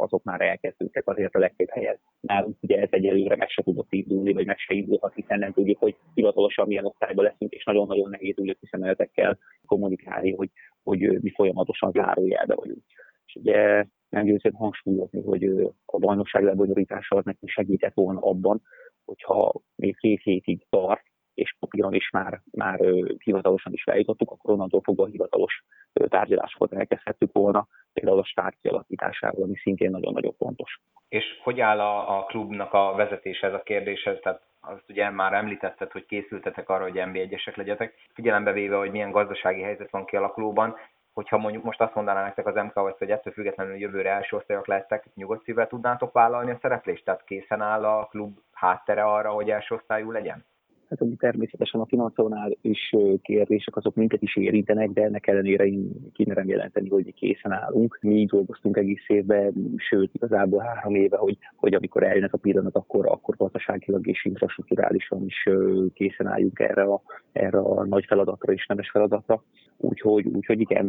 azok 0.02 0.22
már 0.22 0.40
elkezdődtek 0.40 1.08
azért 1.08 1.34
a 1.34 1.38
legtöbb 1.38 1.68
helyen. 1.70 1.98
Nálunk 2.20 2.56
ugye 2.60 2.80
ez 2.80 2.88
egyelőre 2.90 3.36
meg 3.36 3.48
se 3.48 3.62
tudott 3.62 3.92
indulni, 3.92 4.32
vagy 4.32 4.46
meg 4.46 4.58
se 4.58 4.74
indulhat, 4.74 5.14
hiszen 5.14 5.38
nem 5.38 5.52
tudjuk, 5.52 5.78
hogy 5.78 5.96
hivatalosan 6.14 6.66
milyen 6.66 6.84
osztályban 6.84 7.24
leszünk, 7.24 7.52
és 7.52 7.64
nagyon-nagyon 7.64 8.10
nehéz 8.10 8.38
ügyötti 8.38 8.66
szemeletekkel 8.66 9.38
kommunikálni, 9.66 10.32
hogy, 10.32 10.50
hogy 10.82 10.98
mi 11.20 11.30
folyamatosan 11.30 11.90
zárójelbe 11.90 12.54
vagyunk. 12.54 12.82
És 13.26 13.34
ugye 13.34 13.84
nem 14.08 14.24
győzően 14.24 14.54
hangsúlyozni, 14.54 15.22
hogy 15.22 15.44
a 15.84 15.98
bajnokság 15.98 16.42
lebonyolítása 16.42 17.16
az 17.16 17.24
nekünk 17.24 17.50
segített 17.50 17.94
volna 17.94 18.20
abban, 18.20 18.62
hogyha 19.04 19.52
még 19.74 19.96
két 19.96 20.22
hétig 20.22 20.66
tart, 20.68 21.04
és 21.38 21.54
papíron 21.58 21.94
is 21.94 22.10
már, 22.10 22.40
már 22.52 22.80
hivatalosan 23.18 23.72
is 23.72 23.82
feljutottuk, 23.82 24.30
akkor 24.30 24.50
onnantól 24.54 24.80
fogva 24.80 25.06
hivatalos 25.06 25.64
tárgyalásokat 25.92 26.72
elkezdhettük 26.72 27.32
volna, 27.32 27.66
például 27.92 28.18
a 28.18 28.24
stár 28.24 28.54
kialakításával, 28.60 29.42
ami 29.42 29.54
szintén 29.54 29.90
nagyon-nagyon 29.90 30.34
fontos. 30.38 30.80
És 31.08 31.24
hogy 31.42 31.60
áll 31.60 31.80
a, 31.80 32.18
a 32.18 32.24
klubnak 32.24 32.72
a 32.72 32.94
vezetése 32.96 33.46
ez 33.46 33.52
a 33.52 33.62
kérdéshez? 33.62 34.18
Tehát 34.22 34.40
azt 34.60 34.88
ugye 34.88 35.10
már 35.10 35.32
említetted, 35.32 35.90
hogy 35.90 36.06
készültetek 36.06 36.68
arra, 36.68 36.82
hogy 36.82 36.96
NB1-esek 36.96 37.56
legyetek. 37.56 37.94
Figyelembe 38.12 38.52
véve, 38.52 38.76
hogy 38.76 38.90
milyen 38.90 39.10
gazdasági 39.10 39.62
helyzet 39.62 39.90
van 39.90 40.04
kialakulóban, 40.04 40.76
hogyha 41.12 41.38
mondjuk 41.38 41.64
most 41.64 41.80
azt 41.80 41.94
mondaná 41.94 42.22
nektek 42.22 42.46
az 42.46 42.54
MKV, 42.54 42.98
hogy 42.98 43.10
ettől 43.10 43.32
függetlenül 43.32 43.76
jövőre 43.76 44.10
első 44.10 44.36
osztályok 44.36 44.66
lettek, 44.66 45.04
nyugodt 45.14 45.44
szívvel 45.44 45.66
tudnátok 45.66 46.12
vállalni 46.12 46.50
a 46.50 46.58
szereplést? 46.60 47.04
Tehát 47.04 47.24
készen 47.24 47.60
áll 47.60 47.84
a 47.84 48.06
klub 48.06 48.38
háttere 48.52 49.02
arra, 49.04 49.30
hogy 49.30 49.50
első 49.50 49.74
osztályú 49.74 50.10
legyen? 50.10 50.44
Hát 50.88 51.00
ami 51.00 51.16
természetesen 51.16 51.80
a 51.80 51.86
finanszionális 51.86 52.94
kérdések 53.22 53.76
azok 53.76 53.94
minket 53.94 54.22
is 54.22 54.36
érintenek, 54.36 54.90
de 54.90 55.02
ennek 55.02 55.26
ellenére 55.26 55.66
én 55.66 56.12
kimerem 56.12 56.48
jelenteni, 56.48 56.88
hogy 56.88 57.04
mi 57.04 57.10
készen 57.10 57.52
állunk. 57.52 57.98
Mi 58.00 58.14
így 58.14 58.28
dolgoztunk 58.28 58.76
egész 58.76 59.04
évben, 59.08 59.74
sőt 59.76 60.14
igazából 60.14 60.60
három 60.60 60.94
éve, 60.94 61.16
hogy, 61.16 61.38
hogy 61.56 61.74
amikor 61.74 62.02
eljön 62.02 62.24
ez 62.24 62.32
a 62.32 62.36
pillanat, 62.36 62.76
akkor, 62.76 63.06
akkor 63.06 63.36
gazdaságilag 63.36 64.06
és 64.06 64.24
infrastruktúrálisan 64.24 65.24
is 65.24 65.48
készen 65.94 66.26
álljunk 66.26 66.58
erre 66.58 66.82
a, 66.82 67.02
erre 67.32 67.58
a 67.58 67.86
nagy 67.86 68.04
feladatra 68.06 68.52
és 68.52 68.66
nemes 68.66 68.90
feladatra. 68.90 69.44
Úgyhogy, 69.76 70.26
úgyhogy 70.26 70.60
igen, 70.60 70.86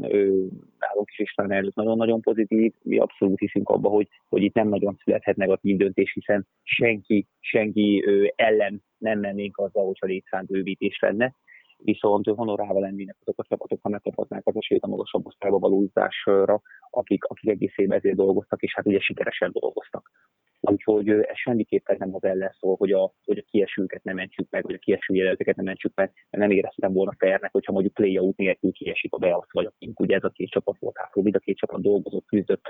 nálunk 0.80 1.10
is 1.10 1.20
István 1.20 1.52
előtt 1.52 1.76
nagyon-nagyon 1.76 2.22
pozitív. 2.22 2.74
Mi 2.82 2.98
abszolút 2.98 3.40
hiszünk 3.40 3.70
abba, 3.70 3.90
hogy, 3.90 4.08
hogy 4.30 4.42
itt 4.42 4.54
nem 4.54 4.68
nagyon 4.68 4.98
születhet 5.04 5.36
negatív 5.36 5.78
döntés, 5.78 6.14
hiszen 6.14 6.48
senki, 6.64 7.28
senki 7.40 8.04
ellen 8.36 8.82
nem 9.00 9.20
mennénk 9.20 9.58
azzal, 9.58 9.86
hogyha 9.86 10.06
létszám 10.06 10.46
bővítés 10.46 11.00
lenne, 11.00 11.36
viszont 11.78 12.28
honorával 12.28 12.82
lennének 12.82 13.16
azok 13.22 13.40
a 13.40 13.44
csapatok, 13.44 13.80
ha 13.82 13.90
megkaphatnák 13.90 14.42
az 14.46 14.56
esélyt 14.56 14.84
a 14.84 14.88
magasabb 14.88 15.26
osztályba 15.26 15.60
való 15.60 15.82
akik, 16.90 17.24
akik 17.24 17.50
egész 17.50 17.78
évben 17.78 17.98
ezért 17.98 18.16
dolgoztak, 18.16 18.62
és 18.62 18.76
hát 18.76 18.86
ugye 18.86 19.00
sikeresen 19.00 19.52
dolgoztak. 19.52 20.12
Úgyhogy 20.62 21.10
ez 21.10 21.38
semmiképpen 21.38 21.96
nem 22.00 22.16
az 22.16 22.24
ellen 22.24 22.56
szól, 22.60 22.76
hogy 22.76 22.92
a, 22.92 23.14
hogy 23.26 23.38
a 23.38 23.48
kiesőket 23.52 24.04
nem 24.04 24.16
mentsük 24.16 24.48
meg, 24.50 24.64
vagy 24.64 24.76
a 24.76 24.78
kieső 24.78 25.14
jelölteket 25.14 25.56
nem 25.56 25.66
mentsük 25.66 25.92
meg, 25.96 26.12
mert 26.30 26.44
nem 26.48 26.58
éreztem 26.58 26.94
volna 26.94 27.16
fairnek, 27.18 27.52
hogyha 27.52 27.72
mondjuk 27.72 27.94
play-out 27.94 28.38
nélkül 28.38 28.72
kiesik 28.72 29.14
a 29.14 29.18
Beasz 29.18 29.52
vagy 29.52 29.66
a 29.66 29.74
Pink. 29.78 30.00
Ugye 30.00 30.16
ez 30.16 30.24
a 30.24 30.30
két 30.30 30.50
csapat 30.50 30.78
volt 30.80 30.98
mind 31.14 31.36
a 31.36 31.40
két 31.40 31.58
csapat 31.58 31.82
dolgozott, 31.82 32.26
küzdött, 32.26 32.62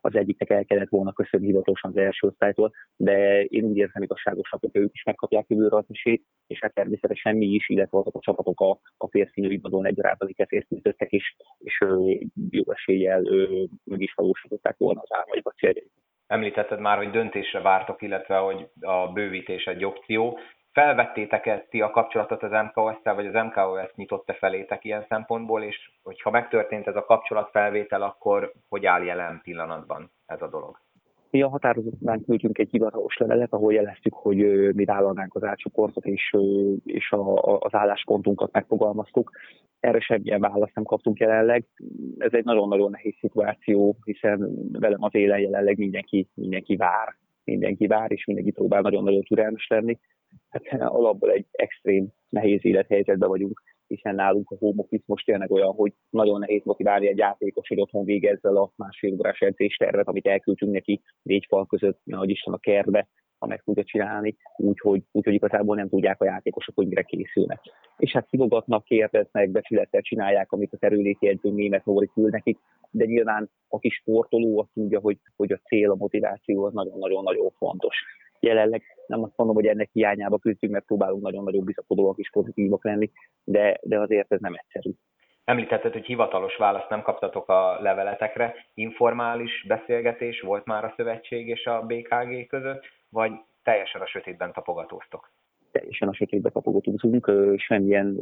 az 0.00 0.14
egyiknek 0.14 0.50
el 0.50 0.64
kellett 0.64 0.88
volna 0.88 1.12
köszönni 1.12 1.46
hivatalosan 1.46 1.90
az 1.90 1.96
első 1.96 2.26
osztálytól, 2.26 2.72
de 2.96 3.44
én 3.44 3.64
úgy 3.64 3.76
érzem 3.76 4.02
igazságosabb, 4.02 4.60
hogy 4.60 4.70
ők 4.72 4.94
is 4.94 5.02
megkapják 5.02 5.44
jövőre 5.48 5.76
az 5.76 5.84
esélyt, 5.88 6.24
és 6.46 6.60
hát 6.60 6.74
természetesen 6.74 7.36
mi 7.36 7.46
is, 7.46 7.68
illetve 7.68 7.98
azok 7.98 8.14
a 8.14 8.20
csapatok 8.20 8.60
a, 8.60 8.80
a 8.96 9.08
férfi 9.08 9.52
ibadon 9.52 9.86
egyaránt, 9.86 10.22
akik 10.22 10.38
ezért 10.38 10.66
küzdöttek, 10.66 11.10
és, 11.10 11.36
és 11.58 11.84
jó 12.50 12.72
eséllyel 12.72 13.22
meg 13.84 14.00
is 14.00 14.14
valósították 14.14 14.76
volna 14.76 15.00
az 15.00 15.08
álmaikat, 15.12 15.54
céljaikat. 15.56 16.05
Említetted 16.26 16.80
már, 16.80 16.96
hogy 16.96 17.10
döntésre 17.10 17.60
vártok, 17.60 18.02
illetve 18.02 18.36
hogy 18.36 18.68
a 18.80 19.12
bővítés 19.12 19.64
egy 19.64 19.84
opció. 19.84 20.38
Felvettétek-e 20.72 21.66
ti 21.70 21.80
a 21.80 21.90
kapcsolatot 21.90 22.42
az 22.42 22.50
MKOS-tel, 22.50 23.14
vagy 23.14 23.26
az 23.26 23.44
MKOS 23.44 23.94
nyitotta 23.94 24.34
felétek 24.34 24.84
ilyen 24.84 25.06
szempontból, 25.08 25.62
és 25.62 25.90
hogyha 26.02 26.30
megtörtént 26.30 26.86
ez 26.86 26.96
a 26.96 27.04
kapcsolatfelvétel, 27.04 28.02
akkor 28.02 28.52
hogy 28.68 28.86
áll 28.86 29.02
jelen 29.02 29.40
pillanatban 29.42 30.10
ez 30.26 30.42
a 30.42 30.48
dolog? 30.48 30.85
Mi 31.36 31.42
a 31.42 31.48
határozatban 31.48 32.24
küldtünk 32.24 32.58
egy 32.58 32.70
hivatalos 32.70 33.16
levelet, 33.16 33.52
ahol 33.52 33.72
jeleztük, 33.72 34.14
hogy 34.14 34.36
mi 34.74 34.84
vállalnánk 34.84 35.34
az 35.34 35.44
átcsoportot, 35.44 36.04
és, 36.06 36.36
és 36.84 37.10
a, 37.10 37.34
az 37.58 37.74
álláspontunkat 37.74 38.52
megfogalmaztuk. 38.52 39.30
Erre 39.80 40.00
semmilyen 40.00 40.40
választ 40.40 40.74
nem 40.74 40.84
kaptunk 40.84 41.18
jelenleg. 41.18 41.64
Ez 42.18 42.32
egy 42.32 42.44
nagyon-nagyon 42.44 42.90
nehéz 42.90 43.14
szituáció, 43.20 43.96
hiszen 44.04 44.50
velem 44.72 45.02
az 45.02 45.14
élen 45.14 45.40
jelenleg 45.40 45.78
mindenki, 45.78 46.28
mindenki 46.34 46.76
vár. 46.76 47.16
Mindenki 47.44 47.86
vár, 47.86 48.12
és 48.12 48.24
mindenki 48.24 48.50
próbál 48.50 48.80
nagyon-nagyon 48.80 49.22
türelmes 49.22 49.66
lenni. 49.68 49.98
Hát 50.48 50.80
alapból 50.80 51.30
egy 51.30 51.46
extrém 51.52 52.08
nehéz 52.28 52.64
élethelyzetben 52.64 53.28
vagyunk 53.28 53.62
hiszen 53.86 54.14
nálunk 54.14 54.50
a 54.50 54.56
home 54.58 54.82
office 54.82 55.04
most 55.06 55.24
tényleg 55.24 55.50
olyan, 55.50 55.72
hogy 55.72 55.92
nagyon 56.10 56.38
nehéz 56.38 56.64
motiválni 56.64 57.08
egy 57.08 57.18
játékos, 57.18 57.68
hogy 57.68 57.80
otthon 57.80 58.04
végezzel 58.04 58.56
a 58.56 58.72
másfél 58.76 59.14
órás 59.18 59.40
edzéstervet, 59.40 60.08
amit 60.08 60.26
elküldtünk 60.26 60.72
neki 60.72 61.00
négy 61.22 61.44
fal 61.48 61.66
között, 61.66 62.00
nagy 62.04 62.30
Isten 62.30 62.52
a 62.54 62.58
kertbe, 62.58 63.08
ha 63.38 63.46
meg 63.46 63.62
tudja 63.62 63.84
csinálni, 63.84 64.36
úgyhogy, 64.56 65.02
úgyhogy 65.12 65.34
igazából 65.34 65.76
nem 65.76 65.88
tudják 65.88 66.20
a 66.20 66.24
játékosok, 66.24 66.74
hogy 66.74 66.86
mire 66.86 67.02
készülnek. 67.02 67.60
És 67.96 68.12
hát 68.12 68.28
szivogatnak, 68.28 68.84
kérdeznek, 68.84 69.50
becsülettel 69.50 70.00
csinálják, 70.00 70.52
amit 70.52 70.72
a 70.72 70.76
terüléti 70.76 71.28
edző 71.28 71.50
német 71.50 71.84
Nóri 71.84 72.06
küld 72.14 72.32
nekik, 72.32 72.58
de 72.90 73.04
nyilván 73.04 73.50
aki 73.68 73.88
sportoló 73.88 74.58
azt 74.58 74.70
tudja, 74.74 75.00
hogy, 75.00 75.18
hogy 75.36 75.52
a 75.52 75.60
cél, 75.64 75.90
a 75.90 75.94
motiváció 75.94 76.64
az 76.64 76.72
nagyon-nagyon-nagyon 76.72 77.50
fontos 77.50 77.96
jelenleg 78.40 78.82
nem 79.06 79.22
azt 79.22 79.36
mondom, 79.36 79.56
hogy 79.56 79.66
ennek 79.66 79.88
hiányába 79.92 80.38
küzdünk, 80.38 80.72
mert 80.72 80.84
próbálunk 80.84 81.22
nagyon-nagyon 81.22 81.64
bizakodóak 81.64 82.18
és 82.18 82.30
pozitívak 82.30 82.84
lenni, 82.84 83.10
de, 83.44 83.78
de 83.82 83.98
azért 83.98 84.32
ez 84.32 84.40
nem 84.40 84.54
egyszerű. 84.54 84.90
Említetted, 85.44 85.92
hogy 85.92 86.04
hivatalos 86.04 86.56
választ 86.56 86.88
nem 86.88 87.02
kaptatok 87.02 87.48
a 87.48 87.80
leveletekre. 87.80 88.54
Informális 88.74 89.64
beszélgetés 89.68 90.40
volt 90.40 90.64
már 90.64 90.84
a 90.84 90.92
szövetség 90.96 91.48
és 91.48 91.66
a 91.66 91.82
BKG 91.86 92.46
között, 92.46 92.84
vagy 93.08 93.32
teljesen 93.62 94.00
a 94.00 94.06
sötétben 94.06 94.52
tapogatóztok? 94.52 95.30
Teljesen 95.72 96.08
a 96.08 96.14
sötétben 96.14 96.52
tapogatózunk, 96.52 97.32
semmilyen 97.56 98.18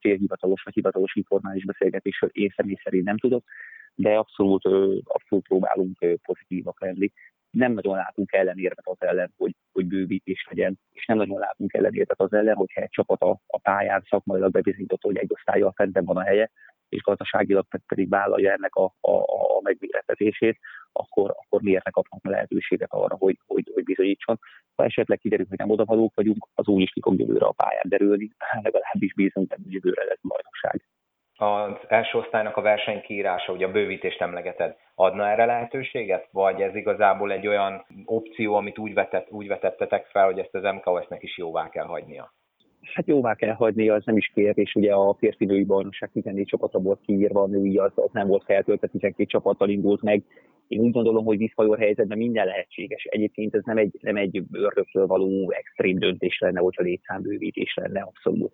félhivatalos 0.00 0.62
vagy 0.62 0.74
hivatalos 0.74 1.14
informális 1.14 1.64
beszélgetésről 1.64 2.30
én 2.32 2.52
személy 2.56 2.76
szerint 2.82 3.04
nem 3.04 3.18
tudok, 3.18 3.44
de 3.94 4.16
abszolút, 4.16 4.64
abszolút 5.04 5.46
próbálunk 5.46 5.98
pozitívak 6.22 6.80
lenni 6.80 7.12
nem 7.50 7.72
nagyon 7.72 7.96
látunk 7.96 8.32
ellenérvet 8.32 8.86
az 8.88 8.96
ellen, 8.98 9.32
hogy, 9.36 9.54
hogy 9.72 9.86
bővítés 9.86 10.46
legyen, 10.50 10.78
és 10.92 11.06
nem 11.06 11.16
nagyon 11.16 11.38
látunk 11.38 11.72
ellenérvet 11.74 12.20
az 12.20 12.32
ellen, 12.32 12.54
hogyha 12.54 12.80
egy 12.80 12.90
csapat 12.90 13.20
a, 13.20 13.40
a 13.46 13.58
pályán 13.58 14.02
szakmailag 14.08 14.50
bebizonyított, 14.50 15.02
hogy 15.02 15.16
egy 15.16 15.32
osztálya 15.32 15.72
fentben 15.76 16.04
van 16.04 16.16
a 16.16 16.24
helye, 16.24 16.50
és 16.88 17.02
gazdaságilag 17.02 17.66
pedig 17.86 18.08
vállalja 18.08 18.52
ennek 18.52 18.74
a, 18.74 18.94
a, 19.00 19.10
a 19.56 19.60
megméretezését, 19.62 20.58
akkor, 20.92 21.34
akkor 21.36 21.60
miért 21.62 21.84
ne 21.84 21.90
kapnak 21.90 22.24
lehetőséget 22.24 22.92
arra, 22.92 23.16
hogy, 23.16 23.38
hogy, 23.46 23.70
hogy 23.74 23.84
bizonyítson. 23.84 24.38
Ha 24.74 24.84
esetleg 24.84 25.18
kiderül, 25.18 25.46
hogy 25.48 25.58
nem 25.58 25.70
odavalók 25.70 26.14
vagyunk, 26.14 26.48
az 26.54 26.66
úgy 26.66 26.82
is 26.82 26.90
ki 26.90 27.00
fog 27.00 27.18
jövőre 27.18 27.46
a 27.46 27.52
pályán 27.52 27.84
derülni, 27.88 28.30
legalábbis 28.62 29.14
bízunk, 29.14 29.52
hogy 29.52 29.72
jövőre 29.72 30.04
lesz 30.04 30.20
bajnokság 30.22 30.35
az 31.54 31.76
első 31.88 32.18
osztálynak 32.18 32.56
a 32.56 32.60
versenykiírása, 32.60 33.52
ugye 33.52 33.66
a 33.66 33.70
bővítést 33.70 34.20
emlegeted, 34.20 34.76
adna 34.94 35.28
erre 35.28 35.44
lehetőséget? 35.44 36.28
Vagy 36.30 36.60
ez 36.60 36.74
igazából 36.74 37.32
egy 37.32 37.46
olyan 37.46 37.86
opció, 38.04 38.54
amit 38.54 38.78
úgy, 38.78 38.94
vetett, 38.94 39.30
úgy 39.30 39.46
vetettetek 39.46 40.06
fel, 40.06 40.24
hogy 40.24 40.38
ezt 40.38 40.54
az 40.54 40.62
MKOS-nek 40.62 41.22
is 41.22 41.38
jóvá 41.38 41.68
kell 41.68 41.84
hagynia? 41.84 42.32
Hát 42.94 43.06
jóvá 43.06 43.34
kell 43.34 43.54
hagyni, 43.54 43.88
az 43.88 44.04
nem 44.04 44.16
is 44.16 44.30
kérdés, 44.34 44.74
ugye 44.74 44.92
a 44.92 45.14
férfi 45.14 45.44
női 45.44 45.64
bajnokság 45.64 46.10
14 46.12 46.46
csapatra 46.46 46.80
volt 46.80 47.00
kiírva, 47.00 47.42
a 47.42 47.46
női 47.46 47.76
az, 47.76 47.92
az 47.94 48.10
nem 48.12 48.26
volt 48.26 48.44
feltöltve, 48.44 48.86
12 48.86 49.24
csapattal 49.24 49.68
indult 49.68 50.02
meg. 50.02 50.22
Én 50.68 50.80
úgy 50.80 50.92
gondolom, 50.92 51.24
hogy 51.24 51.36
visszajor 51.36 51.78
helyzetben 51.78 52.18
minden 52.18 52.46
lehetséges. 52.46 53.04
Egyébként 53.04 53.54
ez 53.54 53.62
nem 53.64 53.76
egy, 53.76 53.98
nem 54.00 54.16
egy 54.16 54.42
ördögtől 54.52 55.06
való 55.06 55.50
extrém 55.50 55.98
döntés 55.98 56.38
lenne, 56.38 56.60
hogyha 56.60 56.82
létszámbővítés 56.82 57.74
lenne, 57.74 58.00
abszolút 58.00 58.52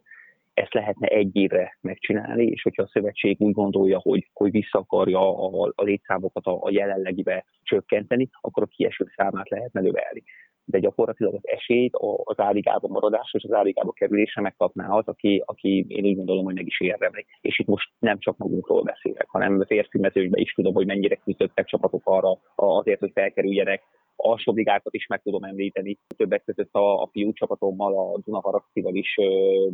ezt 0.54 0.74
lehetne 0.74 1.06
egy 1.06 1.36
évre 1.36 1.78
megcsinálni, 1.80 2.46
és 2.46 2.62
hogyha 2.62 2.82
a 2.82 2.90
szövetség 2.92 3.40
úgy 3.40 3.52
gondolja, 3.52 3.98
hogy, 3.98 4.30
hogy 4.32 4.50
vissza 4.50 4.78
akarja 4.78 5.20
a, 5.20 5.72
a 5.74 5.82
létszámokat 5.82 6.46
a, 6.46 6.62
a 6.62 6.70
jelenlegibe 6.70 7.44
csökkenteni, 7.62 8.28
akkor 8.40 8.62
a 8.62 8.66
kiesők 8.66 9.12
számát 9.16 9.48
lehetne 9.48 9.80
növelni 9.80 10.22
de 10.64 10.78
gyakorlatilag 10.78 11.34
az 11.34 11.48
esélyt 11.48 11.92
az 12.24 12.40
áligában 12.40 12.90
maradásra 12.90 13.38
és 13.38 13.44
az 13.44 13.52
áligában 13.52 13.92
kerülésre 13.92 14.40
megkapná 14.40 14.88
az, 14.88 15.06
aki, 15.06 15.42
aki 15.46 15.84
én 15.88 16.04
úgy 16.04 16.16
gondolom, 16.16 16.44
hogy 16.44 16.54
meg 16.54 16.66
is 16.66 16.80
érdemli. 16.80 17.26
És 17.40 17.58
itt 17.58 17.66
most 17.66 17.90
nem 17.98 18.18
csak 18.18 18.36
magunkról 18.36 18.82
beszélek, 18.82 19.28
hanem 19.28 19.64
férfi 19.66 19.98
mezőnyben 19.98 20.40
is 20.40 20.52
tudom, 20.52 20.74
hogy 20.74 20.86
mennyire 20.86 21.14
küzdöttek 21.14 21.66
csapatok 21.66 22.02
arra 22.04 22.38
azért, 22.54 23.00
hogy 23.00 23.10
felkerüljenek. 23.14 23.82
Alsó 24.16 24.52
ligákat 24.52 24.94
is 24.94 25.06
meg 25.06 25.22
tudom 25.22 25.44
említeni. 25.44 25.98
Többek 26.16 26.44
között 26.44 26.72
a, 26.72 27.02
a 27.02 27.08
fiú 27.12 27.32
csapatommal, 27.32 27.98
a 27.98 28.20
Dunaharasztival 28.24 28.94
is 28.94 29.16
ö, 29.20 29.68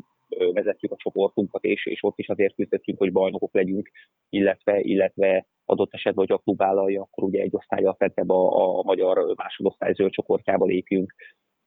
vezetjük 0.53 0.93
a 0.93 0.97
csoportunkat, 0.97 1.65
és, 1.65 1.87
és 1.87 2.03
ott 2.03 2.19
is 2.19 2.29
azért 2.29 2.55
küzdöttünk, 2.55 2.99
hogy 2.99 3.13
bajnokok 3.13 3.55
legyünk, 3.55 3.91
illetve, 4.29 4.81
illetve 4.81 5.47
adott 5.65 5.95
esetben, 5.95 6.27
hogy 6.27 6.37
a 6.37 6.43
klub 6.43 6.59
vállalja, 6.59 7.03
akkor 7.03 7.25
ugye 7.25 7.41
egy 7.41 7.55
osztályjal 7.55 7.95
fentebb 7.95 8.31
a, 8.31 8.79
a 8.79 8.83
magyar 8.83 9.35
másodosztály 9.37 9.93
zöld 9.93 10.11
csoportjába 10.11 10.67
lépjünk. 10.67 11.15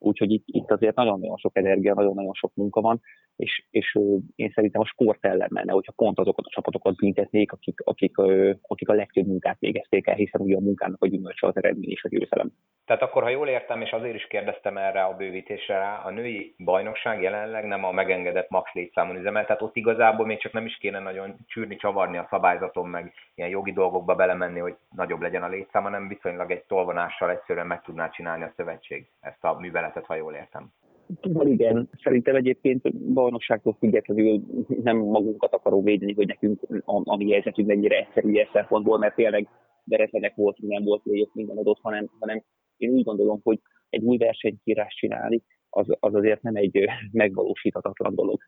Úgyhogy 0.04 0.32
itt, 0.32 0.44
itt 0.46 0.72
azért 0.72 0.96
nagyon-nagyon 0.96 1.38
sok 1.38 1.58
energia, 1.58 1.94
nagyon-nagyon 1.94 2.34
sok 2.34 2.52
munka 2.56 2.82
van, 2.82 3.02
és, 3.36 3.66
és 3.70 4.00
én 4.36 4.52
szerintem 4.54 4.82
a 4.82 4.86
sport 4.86 5.26
ellen 5.26 5.50
menne, 5.52 5.72
hogyha 5.72 5.92
pont 5.96 6.20
azokat 6.20 6.46
a 6.46 6.50
csapatokat 6.50 6.96
büntetnék, 6.96 7.52
akik, 7.52 7.82
akik, 7.84 8.18
akik 8.62 8.90
a 8.90 8.94
legtöbb 8.94 9.26
munkát 9.26 9.60
végezték 9.60 10.08
el, 10.08 10.16
hiszen 10.16 10.42
ugye 10.42 10.56
a 10.56 10.60
munkának 10.60 11.04
a 11.04 11.08
gyümölcse 11.08 11.48
az 11.48 11.58
eredmény 11.58 11.90
és 11.90 12.04
a 12.04 12.10
győzelem. 12.10 12.52
Tehát 12.86 13.02
akkor, 13.02 13.24
ha 13.24 13.30
jól 13.30 13.48
értem, 13.48 13.82
és 13.82 13.92
azért 13.92 14.16
is 14.16 14.28
kérdeztem 14.28 14.78
erre 14.78 15.04
a 15.04 15.16
bővítésre 15.16 16.02
a 16.04 16.10
női 16.10 16.56
bajnokság 16.58 17.22
jelenleg 17.22 17.66
nem 17.66 17.84
a 17.84 17.92
megengedett 17.92 18.50
max 18.50 18.72
létszámon 18.74 19.16
üzemel, 19.16 19.46
tehát 19.46 19.62
ott 19.62 19.76
igazából 19.76 20.26
még 20.26 20.40
csak 20.40 20.54
nem 20.54 20.66
is 20.66 20.78
kéne 20.78 21.00
nagyon 21.00 21.36
csűrni, 21.48 21.76
csavarni 21.76 22.18
a 22.18 22.28
szabályzaton, 22.30 22.90
meg 22.90 23.14
ilyen 23.36 23.50
jogi 23.50 23.72
dolgokba 23.72 24.16
belemenni, 24.16 24.60
hogy 24.60 24.76
nagyobb 24.96 25.22
legyen 25.22 25.44
a 25.44 25.48
létszám, 25.48 25.84
hanem 25.84 26.08
viszonylag 26.08 26.52
egy 26.52 26.64
tolvonással 26.64 27.30
egyszerűen 27.30 27.68
meg 27.68 27.82
tudná 27.82 28.10
csinálni 28.10 28.44
a 28.44 28.54
szövetség 28.56 29.08
ezt 29.22 29.44
a 29.44 29.48
műveletet, 29.92 30.06
ha 30.06 30.16
jól 30.16 30.34
értem. 30.34 30.72
Tudom, 31.20 31.48
igen. 31.48 31.90
Szerintem 32.04 32.36
egyébként 32.36 32.96
bajnokságtól 33.14 33.76
függetlenül 33.80 34.42
nem 34.84 34.98
magunkat 34.98 35.54
akaró 35.54 35.84
védeni, 35.84 36.14
hogy 36.14 36.28
nekünk 36.28 36.62
a, 36.86 37.02
a 37.04 37.16
mi 37.16 37.32
helyzetünk 37.32 37.68
mennyire 37.68 37.98
egyszerű 37.98 38.30
ilyen 38.32 38.50
szempontból, 38.54 38.98
mert 38.98 39.16
tényleg 39.16 39.48
veretlenek 39.84 40.36
voltunk, 40.36 40.72
nem 40.72 40.84
volt 40.84 41.06
még 41.06 41.30
minden 41.34 41.58
adott, 41.58 41.80
hanem, 41.82 42.10
hanem 42.20 42.44
én 42.78 42.90
úgy 42.90 43.04
gondolom, 43.04 43.40
hogy 43.44 43.60
egy 43.90 44.04
új 44.04 44.18
versenykírás 44.18 44.94
csinálni, 44.96 45.42
az, 45.70 45.86
az 46.00 46.14
azért 46.14 46.42
nem 46.42 46.56
egy 46.56 46.86
megvalósíthatatlan 47.12 48.16
dolog. 48.16 48.40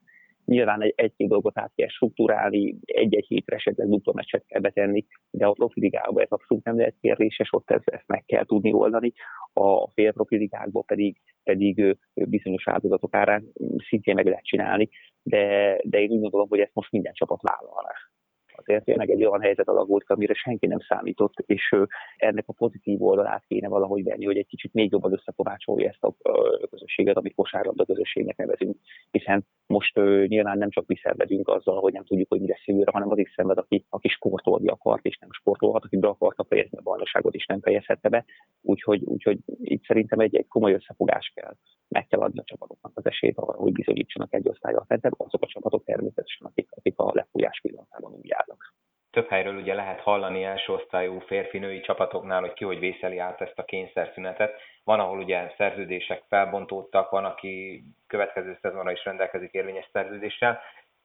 Nyilván 0.45 0.81
egy, 0.81 0.93
egy-két 0.95 1.27
dolgot 1.27 1.57
át 1.57 1.71
kell 1.75 1.87
struktúrálni, 1.87 2.75
egy-egy 2.85 3.25
hétre 3.27 3.55
esetleg 3.55 3.87
meccset 4.13 4.45
kell 4.47 4.61
betenni, 4.61 5.05
de 5.31 5.45
a 5.45 5.51
profiligába 5.51 6.21
ez 6.21 6.31
abszolút 6.31 6.63
nem 6.63 6.77
lehet 6.77 6.95
kérdéses, 7.01 7.53
ott 7.53 7.71
ezt, 7.71 7.87
ezt 7.87 8.07
meg 8.07 8.23
kell 8.25 8.45
tudni 8.45 8.73
oldani. 8.73 9.13
A 9.53 9.89
félprofiligákban 9.89 10.85
pedig, 10.85 11.21
pedig 11.43 11.97
bizonyos 12.13 12.67
áldozatok 12.67 13.15
árán 13.15 13.51
szintén 13.89 14.15
meg 14.15 14.25
lehet 14.25 14.45
csinálni, 14.45 14.89
de, 15.23 15.77
de 15.83 16.01
én 16.01 16.09
úgy 16.09 16.21
gondolom, 16.21 16.49
hogy 16.49 16.59
ezt 16.59 16.73
most 16.73 16.91
minden 16.91 17.13
csapat 17.13 17.41
vállalná 17.41 17.95
azért 18.55 18.83
tényleg 18.83 19.09
egy 19.09 19.25
olyan 19.25 19.41
helyzet 19.41 19.67
alakult, 19.67 20.03
amire 20.07 20.33
senki 20.33 20.67
nem 20.67 20.79
számított, 20.79 21.33
és 21.45 21.75
ennek 22.15 22.43
a 22.47 22.53
pozitív 22.53 23.03
oldalát 23.03 23.43
kéne 23.47 23.67
valahogy 23.67 24.03
venni, 24.03 24.25
hogy 24.25 24.37
egy 24.37 24.47
kicsit 24.47 24.73
még 24.73 24.91
jobban 24.91 25.13
összekovácsolja 25.13 25.89
ezt 25.89 26.03
a 26.03 26.15
közösséget, 26.69 27.17
amit 27.17 27.35
kosárlabda 27.35 27.85
közösségnek 27.85 28.35
nevezünk, 28.35 28.77
hiszen 29.11 29.45
most 29.67 29.95
nyilván 30.27 30.57
nem 30.57 30.69
csak 30.69 30.85
mi 30.85 30.95
azzal, 31.43 31.79
hogy 31.79 31.93
nem 31.93 32.03
tudjuk, 32.03 32.29
hogy 32.29 32.41
mi 32.41 32.47
lesz 32.47 32.65
jövőre, 32.65 32.91
hanem 32.91 33.11
az 33.11 33.17
is 33.17 33.33
szenved, 33.35 33.57
aki, 33.57 33.85
aki 33.89 34.07
sportolni 34.07 34.67
akart, 34.67 35.05
és 35.05 35.17
nem 35.17 35.29
sportolhat, 35.31 35.83
aki 35.83 35.97
be 35.97 36.07
akarta 36.07 36.43
fejezni 36.43 36.77
a 36.77 36.81
bajnokságot, 36.81 37.33
és 37.33 37.45
nem 37.45 37.61
fejezhette 37.61 38.09
be. 38.09 38.25
Úgyhogy, 38.61 39.03
úgyhogy 39.03 39.37
itt 39.61 39.85
szerintem 39.85 40.19
egy, 40.19 40.35
egy 40.35 40.47
komoly 40.47 40.73
összefogás 40.73 41.31
kell. 41.35 41.55
Meg 41.87 42.07
kell 42.07 42.19
adni 42.19 42.39
a 42.39 42.43
csapatoknak 42.45 42.91
az 42.95 43.05
esélyt 43.05 43.37
arra, 43.37 43.57
hogy 43.57 43.71
bizonyítsanak 43.71 44.33
egy 44.33 44.47
osztályal 44.47 44.85
fentebb, 44.87 45.13
azok 45.17 45.41
a 45.41 45.47
csapatok 45.47 45.83
természetesen, 45.83 46.47
akik, 46.47 46.67
akik 46.71 46.93
a 46.97 47.11
lefújás 47.13 47.59
pillanatában 47.61 48.13
úgy 48.13 48.27
állnak. 48.47 48.73
Több 49.11 49.27
helyről 49.27 49.55
ugye 49.55 49.73
lehet 49.73 49.99
hallani 49.99 50.43
első 50.43 50.73
osztályú 50.73 51.19
férfi-női 51.19 51.79
csapatoknál, 51.79 52.39
hogy 52.39 52.53
ki 52.53 52.65
hogy 52.65 52.79
vészeli 52.79 53.17
át 53.17 53.41
ezt 53.41 53.59
a 53.59 53.65
kényszerszünetet. 53.65 54.59
Van, 54.83 54.99
ahol 54.99 55.17
ugye 55.17 55.53
szerződések 55.57 56.23
felbontódtak, 56.27 57.09
van, 57.09 57.25
aki 57.25 57.83
következő 58.07 58.57
szezonra 58.61 58.91
is 58.91 59.03
rendelkezik 59.05 59.51
érvényes 59.51 59.89
szerződéssel. 59.91 60.61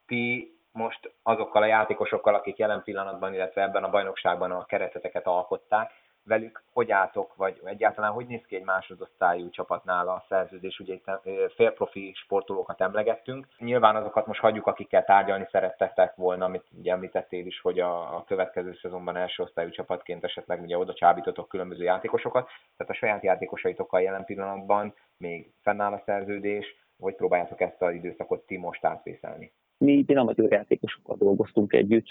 Ti 0.07 0.53
most 0.73 1.15
azokkal 1.23 1.63
a 1.63 1.67
játékosokkal, 1.67 2.35
akik 2.35 2.57
jelen 2.57 2.83
pillanatban, 2.83 3.35
illetve 3.35 3.63
ebben 3.63 3.85
a 3.85 3.91
bajnokságban 3.91 4.51
a 4.51 4.65
kereteteket 4.65 5.27
alkották, 5.27 5.93
velük 6.29 6.63
hogy 6.73 6.91
álltok, 6.91 7.37
vagy 7.37 7.61
egyáltalán 7.65 8.13
hogy 8.13 8.27
néz 8.27 8.45
ki 8.47 8.57
egy 8.57 8.65
másodosztályú 8.65 9.51
csapatnál 9.51 10.09
a 10.09 10.25
szerződés, 10.29 10.79
ugye 10.79 10.95
itt 10.95 11.11
félprofi 11.55 12.13
sportolókat 12.15 12.81
emlegettünk. 12.81 13.47
Nyilván 13.59 13.97
azokat 13.97 14.27
most 14.27 14.41
hagyjuk, 14.41 14.67
akikkel 14.67 15.05
tárgyalni 15.05 15.47
szerettek 15.51 16.15
volna, 16.15 16.45
amit 16.45 16.65
ugye 16.79 16.93
említettél 16.93 17.47
is, 17.47 17.61
hogy 17.61 17.81
a, 17.81 18.17
a 18.17 18.25
következő 18.25 18.75
szezonban 18.75 19.17
első 19.17 19.43
osztályú 19.43 19.71
csapatként 19.71 20.25
esetleg 20.25 20.61
ugye 20.61 20.79
oda 20.79 20.95
csábítotok 20.95 21.49
különböző 21.49 21.83
játékosokat, 21.83 22.49
tehát 22.77 22.93
a 22.93 22.97
saját 22.97 23.23
játékosaitokkal 23.23 24.01
jelen 24.01 24.25
pillanatban 24.25 24.95
még 25.17 25.53
fennáll 25.63 25.93
a 25.93 26.03
szerződés, 26.05 26.77
hogy 26.99 27.15
próbáljátok 27.15 27.61
ezt 27.61 27.83
az 27.83 27.95
időszakot 27.95 28.47
ti 28.47 28.57
most 28.57 28.85
átvészelni? 28.85 29.53
Mi 29.79 30.05
amatőr 30.15 30.53
játékosokkal 30.53 31.17
dolgoztunk 31.17 31.73
együtt, 31.73 32.09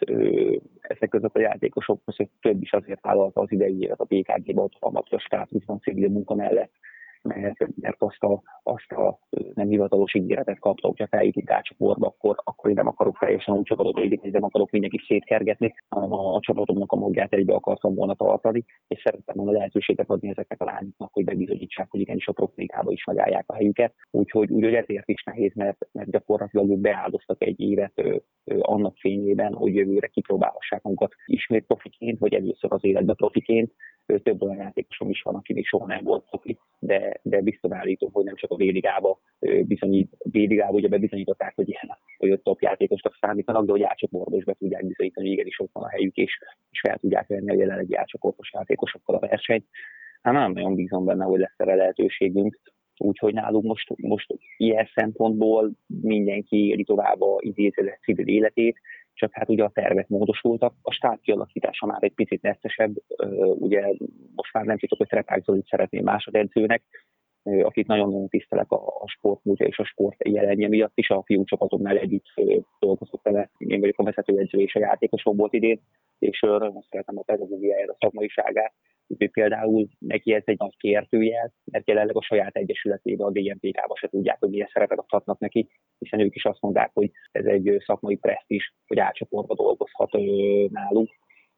ezek 0.82 1.10
között 1.10 1.36
a 1.36 1.40
játékosok 1.40 2.02
között 2.06 2.32
több 2.42 2.62
is 2.62 2.74
azért 2.74 3.02
vállalta 3.02 3.42
az 3.42 3.52
idei 3.52 3.82
évet 3.82 4.00
a 4.00 4.06
BKG-ban, 4.06 4.64
ott 4.64 4.76
amatőr 4.80 5.20
státuszban 5.20 5.80
civil 5.80 6.10
munka 6.10 6.36
mellett 6.36 6.72
mert, 7.28 7.76
mert 7.76 8.02
azt 8.02 8.24
a, 8.24 8.42
azt 8.64 8.92
a 8.92 9.20
nem 9.54 9.68
hivatalos 9.68 10.14
ígéretet 10.14 10.60
kapta, 10.60 10.88
hogyha 10.88 11.08
feljutunk 11.08 11.52
átcsoportba, 11.52 12.08
akkor, 12.08 12.36
akkor 12.44 12.70
én 12.70 12.76
nem 12.76 12.88
akarok 12.88 13.18
teljesen 13.20 13.56
úgy 13.56 13.64
csapatot 13.64 13.98
építeni, 13.98 14.32
nem 14.32 14.44
akarok 14.44 14.72
mindenkit 14.72 15.06
szétkergetni, 15.08 15.74
hanem 15.90 16.14
a, 16.14 16.36
a 16.36 16.40
csapatomnak 16.40 16.92
a 16.92 16.96
magját 16.96 17.34
egybe 17.34 17.54
akartam 17.54 17.96
volna 17.96 18.14
tartani, 18.14 18.66
és 18.88 19.02
szerettem 19.04 19.36
volna 19.36 19.52
lehetőséget 19.52 20.10
adni 20.10 20.30
ezeknek 20.30 20.62
a 20.62 20.66
lányoknak, 20.66 21.14
hogy 21.14 21.24
bebizonyítsák, 21.24 21.88
hogy 21.90 22.00
igenis 22.00 22.28
a 22.28 22.32
profiligában 22.32 22.94
is 22.94 23.04
megállják 23.06 23.44
a 23.48 23.54
helyüket. 23.54 23.94
Úgyhogy, 24.12 24.52
úgyhogy 24.52 24.74
ezért 24.74 25.10
is 25.10 25.24
nehéz, 25.24 25.54
mert, 25.56 25.78
mert 25.92 26.10
gyakorlatilag 26.10 26.70
ők 26.70 26.80
beáldoztak 26.80 27.44
egy 27.44 27.60
évet 27.60 27.92
ö, 27.96 28.16
ö, 28.44 28.58
annak 28.62 28.98
fényében, 28.98 29.54
hogy 29.54 29.76
jövőre 29.76 30.08
kipróbálhassák 30.08 30.82
magukat 30.82 31.14
ismét 31.26 31.66
profiként, 31.66 32.20
vagy 32.20 32.34
először 32.34 32.74
az 32.74 32.84
életbe 32.84 33.14
profiként. 33.14 33.74
Több 34.24 34.42
olyan 34.42 34.58
játékosom 34.58 35.10
is 35.10 35.22
van, 35.22 35.36
aki 35.36 35.54
még 35.54 35.66
soha 35.66 35.86
nem 35.86 36.04
volt 36.04 36.26
profi, 36.30 36.58
de 36.80 37.20
de, 37.22 37.42
biztos 37.42 37.72
állítom, 37.72 38.12
hogy 38.12 38.26
nem 38.26 38.36
csak 38.36 38.52
a 38.52 38.56
véligába 38.56 39.20
bizonyít, 39.64 40.18
véligába 40.18 40.74
ugye 40.74 40.88
bebizonyították, 40.88 41.56
hogy 41.56 41.70
ilyen, 41.70 41.98
hogy 42.18 42.32
ott 42.32 42.44
top 42.44 42.62
játékosnak 42.62 43.18
számítanak, 43.20 43.66
de 43.66 43.72
hogy 43.72 43.84
átcsoportba 43.84 44.38
is 44.38 44.44
be 44.44 44.54
tudják 44.54 44.86
bizonyítani, 44.86 45.26
hogy 45.26 45.36
igenis 45.36 45.60
ott 45.60 45.70
van 45.74 45.84
a 45.84 45.90
helyük, 45.90 46.16
és, 46.16 46.40
és 46.72 46.80
fel 46.80 46.98
tudják 46.98 47.28
venni 47.28 47.50
a 47.52 47.56
jelenlegi 47.56 47.96
átcsoportos 47.96 48.52
játékosokkal 48.54 49.16
a 49.16 49.28
versenyt. 49.28 49.66
Hát 50.22 50.34
nem 50.34 50.52
nagyon 50.52 50.76
bízom 50.76 51.06
benne, 51.06 51.24
hogy 51.24 51.40
lesz 51.40 51.54
erre 51.58 51.76
lehetőségünk. 51.76 52.60
Úgyhogy 52.98 53.34
nálunk 53.34 53.64
most, 53.64 53.94
most 53.98 54.34
ilyen 54.58 54.90
szempontból 54.96 55.72
mindenki 56.02 56.68
éli 56.68 56.84
tovább 56.84 57.22
a 57.22 57.38
idézőlet 57.40 58.00
civil 58.02 58.28
életét, 58.28 58.80
csak 59.18 59.34
hát 59.34 59.50
ugye 59.50 59.64
a 59.64 59.70
tervek 59.70 60.08
módosultak, 60.08 60.74
a 60.82 60.92
stát 60.92 61.20
kialakítása 61.22 61.86
már 61.86 62.04
egy 62.04 62.14
picit 62.14 62.42
neccesebb, 62.42 62.96
ugye 63.60 63.94
most 64.36 64.54
már 64.54 64.66
nem 64.66 64.78
tudok, 64.78 64.98
hogy 64.98 65.08
Trepák 65.08 65.44
Zolit 65.44 65.68
szeretném 65.68 66.04
másodedzőnek, 66.04 66.84
akit 67.44 67.88
nagyon-nagyon 67.88 68.28
tisztelek 68.28 68.72
a, 68.72 68.88
a 68.88 69.08
sportmúltja 69.08 69.66
és 69.66 69.78
a 69.78 69.86
sport 69.86 70.28
jelenje 70.28 70.68
miatt 70.68 70.98
is, 70.98 71.10
a 71.10 71.24
fiú 71.26 71.44
csapatomnál 71.44 71.98
együtt 71.98 72.26
dolgozott 72.80 73.22
vele, 73.24 73.50
én 73.58 73.80
vagyok 73.80 74.00
a 74.00 74.04
vezetőedző 74.04 74.60
és 74.60 74.76
a 74.76 74.80
játékosom 74.80 75.36
volt 75.38 75.54
idén, 75.54 75.80
és 76.20 76.40
nagyon 76.40 76.86
szeretem 76.90 77.18
a 77.18 77.22
pedagógiáját, 77.22 77.90
a 77.90 77.98
szakmaiságát, 78.00 78.74
például 79.32 79.88
neki 80.00 80.34
ez 80.34 80.42
egy 80.46 80.58
nagy 80.58 80.78
kértőjel, 80.78 81.54
mert 81.72 81.88
jelenleg 81.88 82.16
a 82.16 82.22
saját 82.22 82.56
egyesületében, 82.56 83.28
a 83.28 83.32
DMPK-ba 83.32 83.96
se 83.96 84.08
tudják, 84.08 84.40
hogy 84.40 84.50
milyen 84.50 84.70
szerepet 84.74 84.98
adhatnak 84.98 85.40
neki, 85.40 85.68
hiszen 85.98 86.20
ők 86.20 86.36
is 86.36 86.46
azt 86.46 86.62
mondják, 86.62 86.92
hogy 86.94 87.12
ez 87.32 87.46
egy 87.46 87.84
szakmai 87.86 88.16
presztis, 88.16 88.74
hogy 88.88 89.00
átcsoportba 89.00 89.56
dolgozhat 89.56 90.12
náluk. 90.70 91.10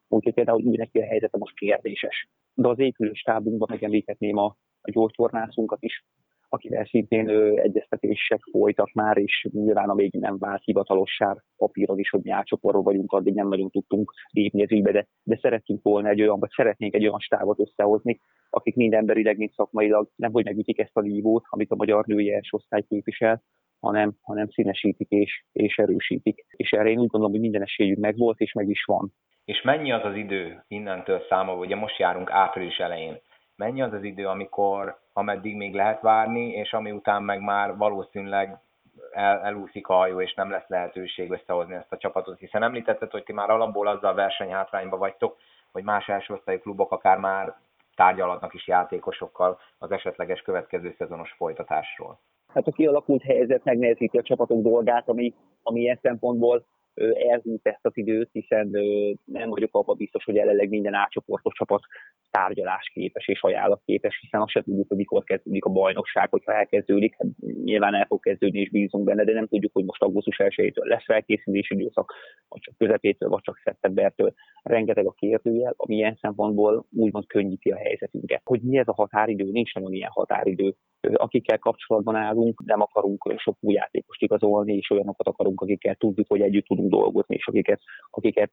Úgyhogy 0.08 0.34
például 0.34 0.64
úgy 0.64 0.78
neki 0.78 1.00
a 1.00 1.06
helyzete 1.06 1.38
most 1.38 1.56
kérdéses. 1.56 2.28
De 2.54 2.68
az 2.68 2.80
épülő 2.80 3.14
stábunkban 3.14 3.68
megemlíthetném 3.72 4.38
a, 4.38 4.58
a 4.82 4.92
gyógytornászunkat 4.92 5.84
is, 5.84 6.06
akivel 6.50 6.86
szintén 6.86 7.30
egyeztetések 7.56 8.40
folytak 8.52 8.92
már, 8.94 9.18
és 9.18 9.48
nyilván 9.52 9.96
még 9.96 10.14
nem 10.14 10.38
vált 10.38 10.64
hivatalossá 10.64 11.36
papíron 11.58 12.00
is, 12.00 12.10
hogy 12.10 12.22
mi 12.24 12.32
átcsoportban 12.32 12.84
vagyunk, 12.84 13.12
addig 13.12 13.34
nem 13.34 13.48
nagyon 13.48 13.70
tudtunk 13.70 14.14
lépni 14.30 14.64
az 14.64 14.72
ügybe, 14.72 14.92
de, 14.92 15.08
de 15.24 15.38
szeretünk 15.42 15.84
volna 15.84 16.10
egy 16.10 16.22
olyan, 16.22 16.40
vagy 16.40 16.50
szeretnénk 16.56 16.94
egy 16.94 17.08
olyan 17.08 17.20
stávot 17.20 17.60
összehozni, 17.60 18.20
akik 18.50 18.76
mind 18.76 18.94
emberileg, 18.94 19.38
mind 19.38 19.52
szakmailag 19.52 20.10
nem 20.16 20.32
hogy 20.32 20.46
megütik 20.46 20.80
ezt 20.80 20.98
a 20.98 21.00
lívót, 21.00 21.46
amit 21.50 21.72
a 21.72 21.76
magyar 21.76 22.06
női 22.06 22.34
első 22.34 22.50
osztály 22.52 22.82
képvisel, 22.82 23.44
hanem, 23.80 24.14
hanem 24.22 24.50
színesítik 24.50 25.10
és, 25.10 25.44
és 25.52 25.78
erősítik. 25.78 26.46
És 26.50 26.72
erre 26.72 26.90
én 26.90 27.00
úgy 27.00 27.08
gondolom, 27.08 27.32
hogy 27.32 27.40
minden 27.40 27.62
esélyünk 27.62 28.00
megvolt, 28.00 28.40
és 28.40 28.54
meg 28.54 28.70
is 28.70 28.84
van. 28.84 29.14
És 29.46 29.62
mennyi 29.62 29.92
az 29.92 30.06
az 30.06 30.16
idő 30.16 30.64
innentől 30.68 31.22
számolva, 31.30 31.66
ugye 31.66 31.76
most 31.76 32.00
járunk 32.00 32.32
április 32.32 32.78
elején, 32.78 33.22
mennyi 33.60 33.82
az 33.82 33.94
az 33.94 34.04
idő, 34.04 34.28
amikor, 34.28 35.00
ameddig 35.14 35.56
még 35.56 35.74
lehet 35.74 36.02
várni, 36.02 36.50
és 36.50 36.74
ami 36.74 36.92
után 36.92 37.24
meg 37.24 37.42
már 37.42 37.78
valószínűleg 37.78 38.58
el, 39.12 39.42
elúszik 39.42 39.88
a 39.88 39.94
hajó, 39.94 40.22
és 40.22 40.34
nem 40.34 40.50
lesz 40.50 40.68
lehetőség 40.68 41.32
összehozni 41.32 41.76
ezt 41.76 41.92
a 41.92 41.98
csapatot, 41.98 42.40
hiszen 42.40 42.64
említetted, 42.64 43.12
hogy 43.12 43.24
ti 43.24 43.34
már 43.34 43.50
alapból 43.50 43.88
azzal 43.88 44.14
versenyhátrányba 44.14 44.98
vagytok, 44.98 45.38
hogy 45.72 45.84
más 45.84 46.08
elsőosztályú 46.08 46.60
klubok 46.60 46.92
akár 46.92 47.18
már 47.18 47.56
tárgyalatnak 47.96 48.54
is 48.54 48.68
játékosokkal 48.68 49.60
az 49.78 49.92
esetleges 49.92 50.42
következő 50.42 50.96
szezonos 50.98 51.32
folytatásról. 51.32 52.20
Hát 52.54 52.68
a 52.68 52.72
kialakult 52.72 53.22
helyzet 53.22 53.64
megnehezíti 53.64 54.18
a 54.18 54.22
csapatok 54.22 54.62
dolgát, 54.62 55.10
ami, 55.10 55.34
ami 55.64 55.80
ilyen 55.80 56.00
szempontból 56.02 56.66
elhúz 57.30 57.60
ezt 57.64 57.86
az 57.86 57.98
időt, 57.98 58.30
hiszen 58.32 58.70
nem 59.26 59.50
vagyok 59.50 59.76
abban 59.76 59.98
biztos, 59.98 60.24
hogy 60.24 60.36
jelenleg 60.36 60.70
minden 60.70 60.94
átcsoportos 60.94 61.54
csapat 61.54 61.82
tárgyalásképes 62.32 63.28
és 63.28 63.42
ajánlatképes, 63.42 64.20
hiszen 64.20 64.42
azt 64.42 64.52
sem 64.52 64.64
tudjuk, 64.64 64.88
hogy 64.88 64.98
mikor 64.98 65.24
kezdődik 65.24 65.66
a 65.66 65.70
bajnokság, 65.70 66.30
hogyha 66.30 66.54
elkezdődik. 66.54 67.16
Hát 67.18 67.28
nyilván 67.64 67.96
el 67.96 68.06
fog 68.06 68.20
kezdődni 68.20 68.60
és 68.60 68.70
bízunk 68.70 69.04
benne, 69.06 69.24
de 69.24 69.34
nem 69.34 69.48
tudjuk, 69.48 69.74
hogy 69.74 69.86
most 69.86 70.02
augusztus 70.02 70.36
1-től 70.40 70.84
lesz 70.84 71.06
felkészülési 71.06 71.76
időszak, 71.76 72.14
vagy 72.48 72.62
csak 72.62 72.78
közepétől, 72.78 73.30
vagy 73.30 73.42
csak 73.42 73.62
szeptembertől. 73.64 74.34
Rengeteg 74.64 75.06
a 75.06 75.12
kérdőjel, 75.12 75.74
ami 75.78 75.96
ilyen 75.96 76.18
szempontból 76.22 76.86
úgymond 76.92 77.28
könnyíti 77.28 77.70
a 77.70 77.78
helyzetünket. 77.78 78.42
Hogy 78.44 78.62
mi 78.62 78.78
ez 78.78 78.88
a 78.88 78.94
határidő, 78.94 79.52
nincs 79.52 79.74
nagyon 79.74 79.94
ilyen 79.94 80.12
határidő. 80.12 80.76
Akikkel 81.14 81.58
kapcsolatban 81.58 82.16
állunk, 82.16 82.64
nem 82.66 82.82
akarunk 82.82 83.34
sok 83.38 83.58
új 83.60 83.74
játékost 83.74 84.22
igazolni, 84.22 84.76
és 84.76 84.90
olyanokat 84.90 85.28
akarunk, 85.28 85.62
akikkel 85.62 85.96
tudjuk, 85.96 86.28
hogy 86.28 86.42
együtt 86.42 86.66
tudunk 86.66 86.90
dolgozni, 86.90 87.36
és 87.36 87.48
akiket, 87.48 87.82
akiket 88.10 88.50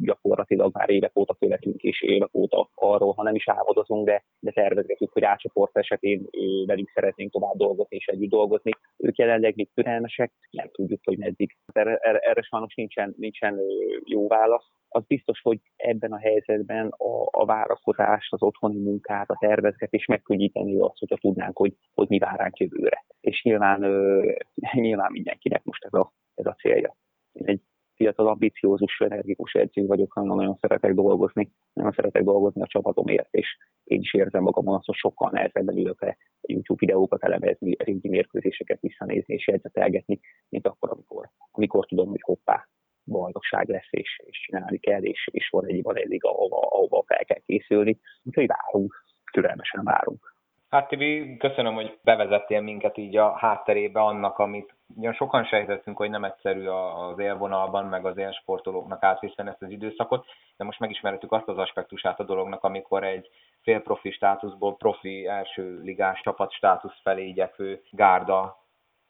gyakorlatilag 0.00 0.74
már 0.74 0.90
évek 0.90 1.18
óta 1.18 1.34
követünk, 1.34 1.82
és 1.82 2.02
évek 2.02 2.34
óta 2.34 2.70
arról, 2.74 3.12
ha 3.12 3.22
nem 3.22 3.34
is 3.34 3.48
álmodozunk, 3.48 4.06
de, 4.06 4.24
de 4.38 4.50
tervezgetjük, 4.50 5.12
hogy 5.12 5.22
átcsoport 5.22 5.76
esetén 5.76 6.26
velük 6.66 6.90
szeretnénk 6.94 7.32
tovább 7.32 7.56
dolgozni 7.56 7.96
és 7.96 8.06
együtt 8.06 8.30
dolgozni. 8.30 8.70
Ők 8.96 9.16
jelenleg 9.16 9.56
még 9.56 9.68
türelmesek, 9.74 10.32
nem 10.50 10.68
tudjuk, 10.72 11.00
hogy 11.04 11.18
meddig. 11.18 11.56
Erre, 11.72 11.96
erre, 11.96 12.18
erre 12.18 12.42
sajnos 12.42 12.74
nincsen, 12.74 13.14
nincsen 13.16 13.58
jó 14.04 14.28
válasz. 14.28 14.66
Az 14.88 15.04
biztos, 15.06 15.40
hogy 15.40 15.60
ebben 15.76 16.12
a 16.12 16.18
helyzetben 16.18 16.88
a, 16.88 17.28
a 17.30 17.44
várakozást, 17.44 18.32
az 18.32 18.42
otthoni 18.42 18.78
munkát, 18.78 19.30
a 19.30 19.36
tervezgetés 19.40 20.06
megkönnyíteni 20.06 20.78
azt, 20.78 20.98
hogyha 20.98 21.16
tudnánk, 21.16 21.56
hogy, 21.56 21.74
hogy 21.94 22.08
mi 22.08 22.18
vár 22.18 22.38
ránk 22.38 22.58
jövőre. 22.58 23.04
És 23.20 23.42
nyilván, 23.42 23.82
ö, 23.82 24.32
nyilván 24.74 25.12
mindenkinek 25.12 25.64
most 25.64 25.84
ez 25.84 25.92
a, 25.92 26.12
ez 26.34 26.46
a 26.46 26.54
célja. 26.54 26.96
Én 27.32 27.46
egy 27.46 27.60
fiatal, 27.94 28.28
ambiciózus, 28.28 29.00
energikus 29.00 29.54
edző 29.54 29.86
vagyok, 29.86 30.12
hanem 30.12 30.36
nagyon 30.36 30.56
szeretek 30.60 30.94
dolgozni, 30.94 31.52
nagyon 31.72 31.92
szeretek 31.92 32.22
dolgozni 32.22 32.62
a 32.62 32.66
csapatomért, 32.66 33.28
és 33.30 33.56
én 33.84 34.00
is 34.00 34.14
érzem 34.14 34.42
magamon 34.42 34.74
azt, 34.74 34.86
hogy 34.86 34.94
sokkal 34.94 35.30
nehezebben 35.30 35.76
ülök 35.76 36.02
le 36.02 36.16
YouTube 36.40 36.86
videókat 36.86 37.22
elemezni, 37.22 37.76
régi 37.78 38.08
mérkőzéseket 38.08 38.80
visszanézni 38.80 39.34
és 39.34 39.46
jegyzetelgetni, 39.46 40.20
mint 40.48 40.66
akkor, 40.66 40.90
amikor, 40.90 41.30
amikor 41.50 41.86
tudom, 41.86 42.08
hogy 42.08 42.22
hoppá, 42.22 42.68
boldogság 43.08 43.68
lesz, 43.68 43.88
és, 43.90 44.20
és 44.24 44.40
csinálni 44.40 44.78
kell, 44.78 45.02
és, 45.02 45.28
és 45.32 45.48
van 45.50 45.66
egy 45.66 45.82
van 45.82 45.96
eddig, 45.96 46.24
ahova, 46.24 46.60
ahova 46.60 47.02
fel 47.06 47.24
kell 47.24 47.40
készülni. 47.46 47.98
Úgyhogy 48.24 48.46
várunk, 48.46 49.04
türelmesen 49.32 49.84
várunk. 49.84 50.36
Hát 50.70 50.88
Tibi, 50.88 51.36
köszönöm, 51.36 51.74
hogy 51.74 51.98
bevezettél 52.02 52.60
minket 52.60 52.96
így 52.96 53.16
a 53.16 53.36
hátterébe 53.36 54.00
annak, 54.00 54.38
amit 54.38 54.74
ugyan 54.96 55.12
sokan 55.12 55.44
sejtettünk, 55.44 55.96
hogy 55.96 56.10
nem 56.10 56.24
egyszerű 56.24 56.66
az 56.66 57.18
élvonalban, 57.18 57.86
meg 57.86 58.06
az 58.06 58.16
élsportolóknak 58.16 59.02
átviszteni 59.02 59.48
ezt 59.48 59.62
az 59.62 59.70
időszakot, 59.70 60.26
de 60.56 60.64
most 60.64 60.78
megismertük 60.78 61.32
azt 61.32 61.48
az 61.48 61.58
aspektusát 61.58 62.20
a 62.20 62.24
dolognak, 62.24 62.64
amikor 62.64 63.04
egy 63.04 63.30
félprofi 63.62 64.10
státuszból 64.10 64.76
profi 64.76 65.26
első 65.26 65.80
ligás 65.82 66.20
csapat 66.20 66.52
státusz 66.52 67.00
felé 67.02 67.26
igyekvő 67.26 67.82
gárda 67.90 68.56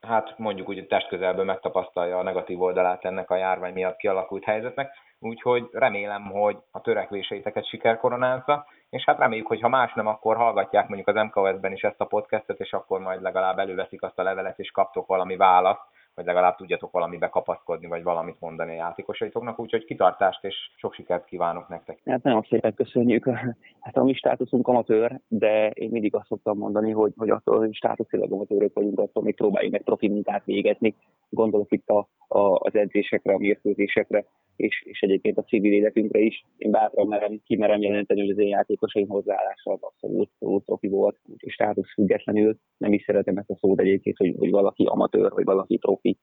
hát 0.01 0.39
mondjuk 0.39 0.69
úgy, 0.69 0.87
testközelből 0.87 1.45
megtapasztalja 1.45 2.19
a 2.19 2.23
negatív 2.23 2.61
oldalát 2.61 3.05
ennek 3.05 3.31
a 3.31 3.37
járvány 3.37 3.73
miatt 3.73 3.97
kialakult 3.97 4.45
helyzetnek, 4.45 4.91
úgyhogy 5.19 5.69
remélem, 5.73 6.23
hogy 6.23 6.57
a 6.71 6.81
törekvéseiteket 6.81 7.69
sikerkoronázza, 7.69 8.67
és 8.91 9.05
hát 9.05 9.19
reméljük, 9.19 9.47
hogy 9.47 9.61
ha 9.61 9.69
más 9.69 9.93
nem, 9.93 10.07
akkor 10.07 10.37
hallgatják 10.37 10.89
mondjuk 10.89 11.17
az 11.17 11.25
MKS-ben 11.25 11.73
is 11.73 11.83
ezt 11.83 12.01
a 12.01 12.05
podcastet, 12.05 12.61
és 12.61 12.73
akkor 12.73 13.01
majd 13.01 13.23
legalább 13.23 13.59
előveszik 13.59 14.03
azt 14.03 14.19
a 14.19 14.23
levelet, 14.23 14.59
és 14.59 14.71
kaptok 14.71 15.07
valami 15.07 15.37
választ, 15.37 15.83
vagy 16.19 16.27
legalább 16.27 16.57
tudjatok 16.57 16.93
valamibe 16.93 17.29
kapaszkodni, 17.29 17.87
vagy 17.87 18.03
valamit 18.03 18.41
mondani 18.41 18.71
a 18.71 18.75
játékosaitoknak, 18.75 19.59
úgyhogy 19.59 19.85
kitartást 19.85 20.45
és 20.45 20.55
sok 20.77 20.95
sikert 20.95 21.25
kívánok 21.25 21.69
nektek. 21.69 22.01
Hát 22.05 22.23
nagyon 22.23 22.47
szépen 22.49 22.75
köszönjük. 22.75 23.29
Hát 23.81 23.97
a 23.97 24.05
mi 24.05 24.15
státuszunk 24.15 24.69
amatőr, 24.69 25.21
de 25.29 25.71
én 25.71 25.91
mindig 25.91 26.15
azt 26.15 26.27
szoktam 26.27 26.59
mondani, 26.59 26.91
hogy, 26.91 27.13
hogy 27.17 27.31
attól, 27.31 27.59
hogy 27.59 27.75
státuszilag 27.75 28.33
amatőrök 28.33 28.75
vagyunk, 28.75 28.99
attól 28.99 29.23
még 29.23 29.35
próbáljuk 29.35 29.73
meg 29.73 29.83
profi 29.83 30.09
munkát 30.09 30.45
végezni. 30.45 30.95
Gondolok 31.29 31.73
itt 31.73 31.89
a, 31.89 32.09
a, 32.29 32.39
az 32.39 32.75
edzésekre, 32.75 33.35
a 33.35 33.39
mérkőzésekre, 33.39 34.25
és, 34.59 34.83
és 34.85 35.01
egyébként 35.01 35.39
a 35.39 35.43
civil 35.43 35.73
életünkre 35.73 36.19
is. 36.19 36.45
Én 36.57 36.71
bátran 36.71 37.07
merem, 37.07 37.41
kimerem 37.45 37.83
jelenteni, 37.83 38.21
hogy 38.21 38.31
az 38.31 38.39
én 38.39 38.49
játékosaim 38.49 39.09
hozzáállása 39.09 39.71
az 39.71 39.79
abszolút, 39.81 40.31
abszolút 40.33 40.65
profi 40.65 40.89
volt, 40.89 41.17
és 41.37 41.53
státusz 41.53 41.93
függetlenül. 41.93 42.59
Nem 42.77 42.93
is 42.93 43.05
szeretem 43.05 43.37
ezt 43.37 43.51
a 43.51 43.57
szót 43.57 43.81
egyébként, 43.81 44.17
hogy, 44.17 44.35
hogy 44.39 44.51
valaki 44.51 44.85
amatőr, 44.85 45.31
vagy 45.31 45.45
valaki 45.45 45.77
profi. 45.77 46.19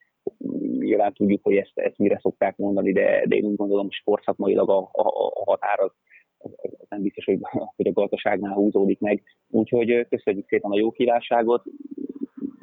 Nyilván 0.79 1.13
tudjuk, 1.13 1.43
hogy 1.43 1.55
ezt, 1.55 1.71
ezt 1.73 1.97
mire 1.97 2.19
szokták 2.21 2.57
mondani, 2.57 2.91
de, 2.91 3.25
de 3.27 3.35
én 3.35 3.45
úgy 3.45 3.55
gondolom, 3.55 3.83
hogy 3.83 3.93
sportszakmailag 3.93 4.69
a, 4.69 4.77
a, 4.77 5.07
a 5.37 5.43
határ 5.45 5.79
az, 5.79 5.91
az 6.37 6.87
nem 6.89 7.01
biztos, 7.01 7.25
hogy, 7.25 7.39
hogy 7.75 7.87
a 7.87 7.91
gazdaságnál 7.91 8.53
húzódik 8.53 8.99
meg. 8.99 9.23
Úgyhogy 9.49 10.07
köszönjük 10.09 10.47
szépen 10.47 10.71
a 10.71 10.77
jó 10.77 10.91
kívánságot, 10.91 11.63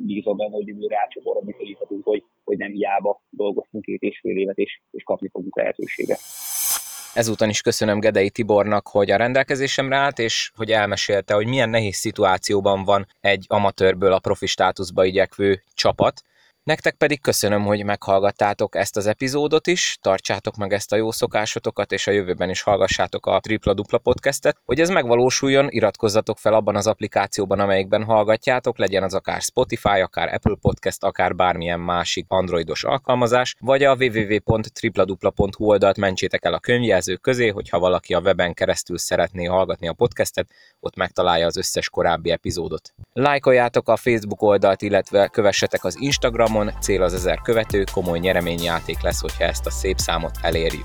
bízom 0.06 0.36
benne, 0.36 0.54
hogy 0.54 0.66
jövőre 0.66 1.00
átcsoporra 1.02 1.40
bizonyíthatunk, 1.40 2.04
hogy, 2.04 2.24
hogy 2.44 2.56
nem 2.56 2.72
hiába 2.72 3.22
dolgoztunk 3.30 3.84
két 3.84 4.00
és 4.00 4.18
fél 4.20 4.36
évet, 4.36 4.58
és, 4.58 4.80
és 4.90 5.02
kapni 5.02 5.28
fogunk 5.28 5.56
lehetőséget. 5.56 6.18
Ezúton 7.14 7.48
is 7.48 7.60
köszönöm 7.60 8.00
Gedei 8.00 8.30
Tibornak, 8.30 8.88
hogy 8.88 9.10
a 9.10 9.16
rendelkezésemre 9.16 9.96
állt, 9.96 10.18
és 10.18 10.50
hogy 10.54 10.70
elmesélte, 10.70 11.34
hogy 11.34 11.46
milyen 11.46 11.68
nehéz 11.68 11.96
szituációban 11.96 12.84
van 12.84 13.06
egy 13.20 13.44
amatőrből 13.48 14.12
a 14.12 14.18
profi 14.18 14.46
státuszba 14.46 15.04
igyekvő 15.04 15.62
csapat, 15.74 16.22
Nektek 16.64 16.94
pedig 16.94 17.20
köszönöm, 17.20 17.62
hogy 17.62 17.84
meghallgattátok 17.84 18.76
ezt 18.76 18.96
az 18.96 19.06
epizódot 19.06 19.66
is, 19.66 19.98
tartsátok 20.00 20.56
meg 20.56 20.72
ezt 20.72 20.92
a 20.92 20.96
jó 20.96 21.10
szokásotokat, 21.10 21.92
és 21.92 22.06
a 22.06 22.10
jövőben 22.10 22.50
is 22.50 22.62
hallgassátok 22.62 23.26
a 23.26 23.40
Tripla 23.40 23.74
Dupla 23.74 23.98
podcastet. 23.98 24.56
Hogy 24.64 24.80
ez 24.80 24.88
megvalósuljon, 24.88 25.66
iratkozzatok 25.70 26.38
fel 26.38 26.54
abban 26.54 26.76
az 26.76 26.86
applikációban, 26.86 27.60
amelyikben 27.60 28.04
hallgatjátok, 28.04 28.78
legyen 28.78 29.02
az 29.02 29.14
akár 29.14 29.40
Spotify, 29.40 30.00
akár 30.00 30.34
Apple 30.34 30.56
Podcast, 30.60 31.04
akár 31.04 31.34
bármilyen 31.34 31.80
másik 31.80 32.24
androidos 32.28 32.84
alkalmazás, 32.84 33.54
vagy 33.60 33.82
a 33.82 33.94
www.tripladupla.hu 33.94 35.64
oldalt 35.64 35.96
mentsétek 35.96 36.44
el 36.44 36.54
a 36.54 36.60
könyvjelzők 36.60 37.20
közé, 37.20 37.48
hogyha 37.48 37.78
valaki 37.78 38.14
a 38.14 38.20
weben 38.20 38.54
keresztül 38.54 38.98
szeretné 38.98 39.44
hallgatni 39.44 39.88
a 39.88 39.92
podcastet, 39.92 40.48
ott 40.80 40.96
megtalálja 40.96 41.46
az 41.46 41.56
összes 41.56 41.88
korábbi 41.88 42.30
epizódot. 42.30 42.94
Lájkoljátok 43.12 43.88
a 43.88 43.96
Facebook 43.96 44.42
oldalt, 44.42 44.82
illetve 44.82 45.28
kövessetek 45.28 45.84
az 45.84 46.00
Instagram 46.00 46.50
Instagramon, 46.52 46.80
cél 46.80 47.02
az 47.02 47.14
ezer 47.14 47.40
követő, 47.42 47.84
komoly 47.92 48.18
nyereményjáték 48.18 49.02
lesz, 49.02 49.20
hogyha 49.20 49.44
ezt 49.44 49.66
a 49.66 49.70
szép 49.70 49.98
számot 49.98 50.38
elérjük. 50.40 50.84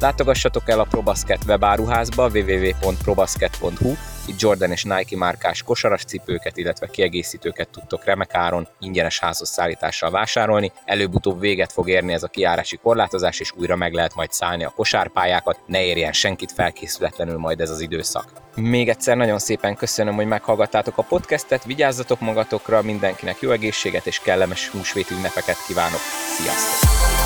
Látogassatok 0.00 0.68
el 0.68 0.80
a 0.80 0.84
Probasket 0.84 1.44
webáruházba 1.46 2.28
www.probasket.hu, 2.28 3.94
itt 4.26 4.40
Jordan 4.40 4.70
és 4.70 4.84
Nike 4.84 5.16
márkás 5.16 5.62
kosaras 5.62 6.04
cipőket, 6.04 6.56
illetve 6.56 6.86
kiegészítőket 6.86 7.68
tudtok 7.68 8.04
remek 8.04 8.34
áron 8.34 8.68
ingyenes 8.78 9.18
házhoz 9.18 9.48
szállítással 9.48 10.10
vásárolni. 10.10 10.72
Előbb-utóbb 10.84 11.40
véget 11.40 11.72
fog 11.72 11.88
érni 11.88 12.12
ez 12.12 12.22
a 12.22 12.28
kiárási 12.28 12.76
korlátozás, 12.76 13.40
és 13.40 13.52
újra 13.56 13.76
meg 13.76 13.92
lehet 13.92 14.14
majd 14.14 14.32
szállni 14.32 14.64
a 14.64 14.72
kosárpályákat, 14.76 15.58
ne 15.66 15.84
érjen 15.84 16.12
senkit 16.12 16.52
felkészületlenül 16.52 17.38
majd 17.38 17.60
ez 17.60 17.70
az 17.70 17.80
időszak. 17.80 18.32
Még 18.54 18.88
egyszer 18.88 19.16
nagyon 19.16 19.38
szépen 19.38 19.76
köszönöm, 19.76 20.14
hogy 20.14 20.26
meghallgattátok 20.26 20.98
a 20.98 21.02
podcastet, 21.02 21.64
vigyázzatok 21.64 22.20
magatokra, 22.20 22.82
mindenkinek 22.82 23.40
jó 23.40 23.50
egészséget 23.50 24.06
és 24.06 24.18
kellemes 24.18 24.68
húsvéti 24.68 25.14
ünnepeket 25.14 25.56
kívánok. 25.66 26.00
Sziasztok! 26.36 27.21